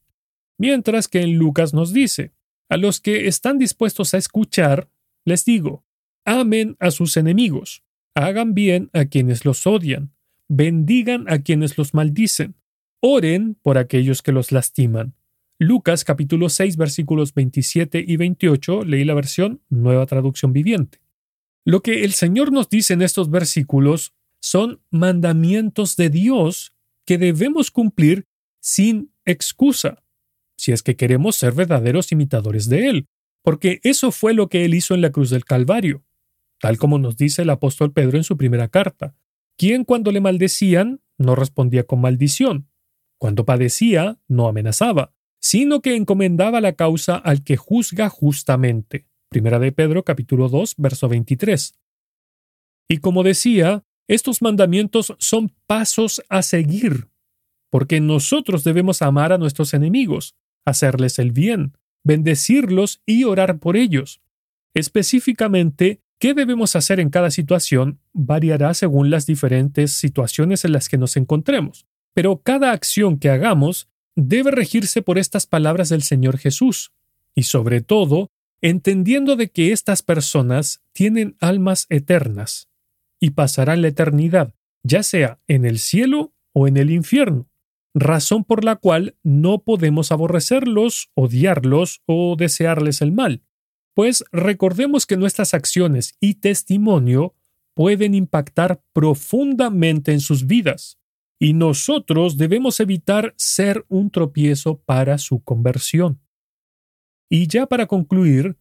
Mientras 0.60 1.08
que 1.08 1.22
en 1.22 1.38
Lucas 1.38 1.74
nos 1.74 1.92
dice, 1.92 2.34
a 2.70 2.78
los 2.78 3.02
que 3.02 3.28
están 3.28 3.58
dispuestos 3.58 4.14
a 4.14 4.18
escuchar, 4.18 4.90
les 5.26 5.44
digo, 5.44 5.84
amen 6.26 6.78
a 6.80 6.92
sus 6.92 7.18
enemigos, 7.18 7.84
hagan 8.16 8.54
bien 8.54 8.90
a 8.94 9.06
quienes 9.06 9.46
los 9.46 9.66
odian, 9.66 10.14
bendigan 10.48 11.26
a 11.30 11.40
quienes 11.40 11.78
los 11.78 11.94
maldicen, 11.94 12.56
oren 13.00 13.56
por 13.56 13.78
aquellos 13.78 14.22
que 14.22 14.32
los 14.32 14.52
lastiman. 14.52 15.16
Lucas 15.60 16.04
capítulo 16.04 16.50
6 16.50 16.76
versículos 16.78 17.34
27 17.34 18.04
y 18.06 18.18
28, 18.18 18.84
leí 18.84 19.06
la 19.06 19.14
versión 19.14 19.62
Nueva 19.70 20.06
Traducción 20.06 20.54
Viviente. 20.54 21.00
Lo 21.64 21.82
que 21.82 22.04
el 22.04 22.14
Señor 22.14 22.52
nos 22.52 22.70
dice 22.70 22.94
en 22.94 23.02
estos 23.02 23.30
versículos 23.30 24.14
son 24.42 24.82
mandamientos 24.90 25.96
de 25.96 26.10
Dios 26.10 26.74
que 27.06 27.18
debemos 27.18 27.70
cumplir 27.70 28.26
sin 28.60 29.14
excusa, 29.26 30.04
si 30.58 30.72
es 30.72 30.82
que 30.82 30.96
queremos 30.96 31.36
ser 31.36 31.54
verdaderos 31.54 32.12
imitadores 32.12 32.68
de 32.68 32.90
Él, 32.90 33.08
porque 33.44 33.80
eso 33.84 34.12
fue 34.12 34.34
lo 34.34 34.50
que 34.50 34.66
Él 34.66 34.74
hizo 34.74 34.96
en 34.96 35.02
la 35.02 35.12
cruz 35.12 35.30
del 35.30 35.46
Calvario, 35.46 36.04
tal 36.62 36.78
como 36.78 37.00
nos 37.00 37.18
dice 37.18 37.42
el 37.42 37.50
apóstol 37.50 37.92
Pedro 37.92 38.18
en 38.18 38.24
su 38.24 38.38
primera 38.38 38.70
carta, 38.70 39.16
quien 39.58 39.84
cuando 39.84 40.12
le 40.12 40.22
maldecían 40.22 41.02
no 41.18 41.36
respondía 41.36 41.84
con 41.84 42.02
maldición, 42.02 42.70
cuando 43.18 43.46
padecía 43.46 44.20
no 44.28 44.48
amenazaba, 44.48 45.14
sino 45.40 45.82
que 45.82 45.96
encomendaba 45.96 46.62
la 46.62 46.74
causa 46.74 47.16
al 47.16 47.44
que 47.44 47.58
juzga 47.58 48.10
justamente. 48.10 49.08
Primera 49.30 49.60
de 49.60 49.72
Pedro 49.72 50.04
capítulo 50.04 50.50
2, 50.50 50.76
verso 50.78 51.10
23. 51.10 51.74
Y 52.90 52.98
como 52.98 53.24
decía, 53.24 53.84
estos 54.08 54.42
mandamientos 54.42 55.16
son 55.18 55.56
pasos 55.66 56.22
a 56.30 56.42
seguir, 56.44 57.08
porque 57.72 58.00
nosotros 58.02 58.64
debemos 58.64 59.02
amar 59.02 59.34
a 59.34 59.38
nuestros 59.38 59.74
enemigos, 59.74 60.36
hacerles 60.66 61.18
el 61.18 61.32
bien, 61.32 61.78
bendecirlos 62.04 63.02
y 63.06 63.24
orar 63.24 63.60
por 63.60 63.78
ellos. 63.78 64.22
Específicamente, 64.76 66.02
qué 66.22 66.36
debemos 66.36 66.76
hacer 66.76 67.00
en 67.00 67.10
cada 67.10 67.32
situación 67.32 68.00
variará 68.14 68.76
según 68.76 69.10
las 69.10 69.26
diferentes 69.26 69.92
situaciones 69.92 70.64
en 70.64 70.72
las 70.72 70.88
que 70.88 71.00
nos 71.00 71.18
encontremos, 71.18 71.88
pero 72.14 72.44
cada 72.44 72.74
acción 72.74 73.18
que 73.18 73.32
hagamos 73.32 73.90
debe 74.16 74.52
regirse 74.52 75.02
por 75.02 75.18
estas 75.18 75.48
palabras 75.48 75.90
del 75.90 76.04
Señor 76.04 76.38
Jesús, 76.38 76.94
y 77.34 77.44
sobre 77.44 77.82
todo, 77.82 78.30
entendiendo 78.62 79.36
de 79.36 79.50
que 79.50 79.72
estas 79.72 80.04
personas 80.04 80.84
tienen 80.94 81.38
almas 81.40 81.88
eternas 81.90 82.70
y 83.20 83.32
pasarán 83.32 83.82
la 83.82 83.88
eternidad, 83.88 84.54
ya 84.84 85.02
sea 85.02 85.40
en 85.48 85.66
el 85.66 85.80
cielo 85.80 86.36
o 86.54 86.68
en 86.68 86.78
el 86.78 86.92
infierno, 86.92 87.50
razón 87.96 88.44
por 88.44 88.64
la 88.64 88.76
cual 88.76 89.16
no 89.24 89.64
podemos 89.64 90.12
aborrecerlos, 90.12 91.10
odiarlos 91.16 92.04
o 92.06 92.36
desearles 92.38 93.02
el 93.02 93.12
mal, 93.12 93.42
pues 93.94 94.24
recordemos 94.32 95.06
que 95.06 95.18
nuestras 95.18 95.54
acciones 95.54 96.16
y 96.20 96.36
testimonio 96.36 97.36
pueden 97.74 98.14
impactar 98.14 98.84
profundamente 98.94 100.12
en 100.12 100.20
sus 100.20 100.48
vidas 100.48 100.98
y 101.40 101.54
nosotros 101.54 102.38
debemos 102.38 102.80
evitar 102.80 103.34
ser 103.38 103.84
un 103.88 104.12
tropiezo 104.12 104.80
para 104.82 105.18
su 105.18 105.44
conversión. 105.44 106.22
Y 107.30 107.48
ya 107.48 107.66
para 107.66 107.88
concluir, 107.88 108.58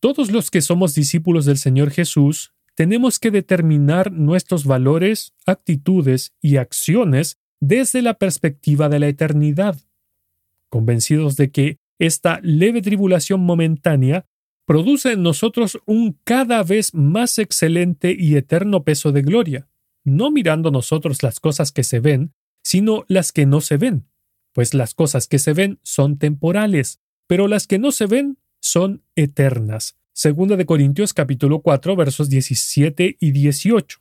todos 0.00 0.30
los 0.30 0.50
que 0.50 0.60
somos 0.60 0.94
discípulos 0.94 1.44
del 1.44 1.58
Señor 1.58 1.90
Jesús 1.90 2.54
tenemos 2.74 3.18
que 3.18 3.30
determinar 3.30 4.12
nuestros 4.12 4.64
valores, 4.64 5.34
actitudes 5.46 6.34
y 6.40 6.56
acciones 6.56 7.38
desde 7.60 8.02
la 8.02 8.14
perspectiva 8.14 8.88
de 8.88 9.00
la 9.00 9.08
eternidad, 9.08 9.80
convencidos 10.70 11.36
de 11.36 11.50
que 11.50 11.78
esta 11.98 12.40
leve 12.42 12.80
tribulación 12.82 13.40
momentánea 13.40 14.26
produce 14.68 15.12
en 15.12 15.22
nosotros 15.22 15.78
un 15.86 16.18
cada 16.24 16.62
vez 16.62 16.92
más 16.92 17.38
excelente 17.38 18.14
y 18.16 18.36
eterno 18.36 18.84
peso 18.84 19.12
de 19.12 19.22
gloria 19.22 19.66
no 20.04 20.30
mirando 20.30 20.70
nosotros 20.70 21.22
las 21.22 21.40
cosas 21.40 21.72
que 21.72 21.84
se 21.84 22.00
ven, 22.00 22.34
sino 22.62 23.06
las 23.08 23.32
que 23.32 23.46
no 23.46 23.62
se 23.62 23.78
ven, 23.78 24.06
pues 24.52 24.74
las 24.74 24.94
cosas 24.94 25.26
que 25.26 25.38
se 25.38 25.52
ven 25.52 25.78
son 25.82 26.18
temporales, 26.18 27.00
pero 27.26 27.48
las 27.48 27.66
que 27.66 27.78
no 27.78 27.92
se 27.92 28.04
ven 28.06 28.38
son 28.60 29.02
eternas. 29.16 29.96
Segunda 30.12 30.56
de 30.56 30.66
Corintios 30.66 31.14
capítulo 31.14 31.60
4 31.60 31.96
versos 31.96 32.28
17 32.28 33.16
y 33.18 33.30
18. 33.30 34.00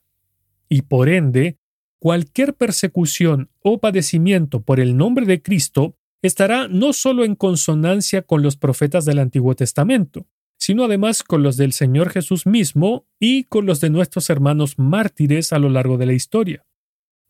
Y 0.68 0.82
por 0.82 1.08
ende, 1.08 1.58
cualquier 2.00 2.56
persecución 2.56 3.50
o 3.62 3.80
padecimiento 3.80 4.62
por 4.62 4.82
el 4.82 4.98
nombre 4.98 5.26
de 5.26 5.42
Cristo 5.42 5.96
estará 6.22 6.68
no 6.68 6.92
solo 6.94 7.24
en 7.24 7.36
consonancia 7.36 8.24
con 8.24 8.42
los 8.42 8.58
profetas 8.58 9.06
del 9.06 9.20
Antiguo 9.20 9.56
Testamento, 9.56 10.26
sino 10.68 10.84
además 10.84 11.24
con 11.24 11.44
los 11.44 11.56
del 11.56 11.72
Señor 11.72 12.10
Jesús 12.10 12.46
mismo 12.46 13.08
y 13.22 13.46
con 13.46 13.66
los 13.66 13.80
de 13.80 13.90
nuestros 13.90 14.30
hermanos 14.30 14.78
mártires 14.78 15.54
a 15.54 15.60
lo 15.60 15.70
largo 15.70 15.98
de 15.98 16.08
la 16.08 16.12
historia. 16.12 16.66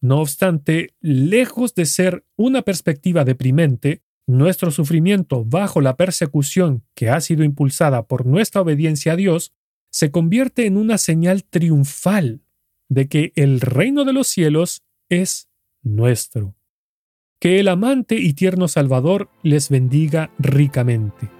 No 0.02 0.21
obstante, 0.21 0.95
lejos 1.02 1.76
de 1.76 1.86
ser 1.86 2.26
una 2.36 2.63
perspectiva 2.63 3.26
deprimente, 3.26 4.02
nuestro 4.26 4.71
sufrimiento 4.71 5.45
bajo 5.45 5.82
la 5.82 5.97
persecución 5.97 6.84
que 6.95 7.12
ha 7.12 7.21
sido 7.21 7.43
impulsada 7.43 8.08
por 8.08 8.26
nuestra 8.26 8.62
obediencia 8.62 9.13
a 9.13 9.17
Dios 9.17 9.54
se 9.91 10.10
convierte 10.10 10.65
en 10.65 10.76
una 10.76 10.97
señal 10.97 11.43
triunfal 11.43 12.41
de 12.89 13.08
que 13.08 13.34
el 13.36 13.62
reino 13.62 14.04
de 14.04 14.13
los 14.13 14.26
cielos 14.26 14.82
es 15.10 15.47
nuestro. 15.84 16.56
Que 17.39 17.60
el 17.60 17.67
amante 17.67 18.15
y 18.15 18.34
tierno 18.34 18.67
Salvador 18.67 19.30
les 19.43 19.69
bendiga 19.69 20.32
ricamente. 20.39 21.37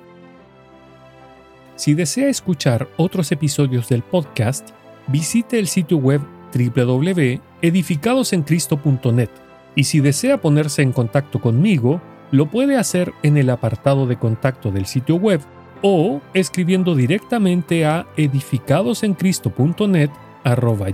Si 1.78 1.94
desea 1.94 2.28
escuchar 2.28 2.90
otros 2.98 3.32
episodios 3.32 3.88
del 3.88 4.02
podcast, 4.02 4.72
visite 5.08 5.60
el 5.60 5.68
sitio 5.68 5.98
web 5.98 6.22
www.edificadosencristo.net 6.52 9.30
y 9.76 9.84
si 9.84 10.00
desea 10.00 10.42
ponerse 10.42 10.82
en 10.82 10.92
contacto 10.92 11.40
conmigo, 11.40 12.02
lo 12.32 12.48
puede 12.48 12.78
hacer 12.78 13.14
en 13.22 13.38
el 13.38 13.52
apartado 13.52 14.08
de 14.08 14.18
contacto 14.18 14.72
del 14.72 14.88
sitio 14.88 15.18
web 15.18 15.40
o 15.84 16.20
escribiendo 16.34 16.96
directamente 16.96 17.86
a 17.86 18.08
edificadosencristo.net 18.18 20.10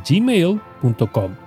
gmail.com. 0.05 1.42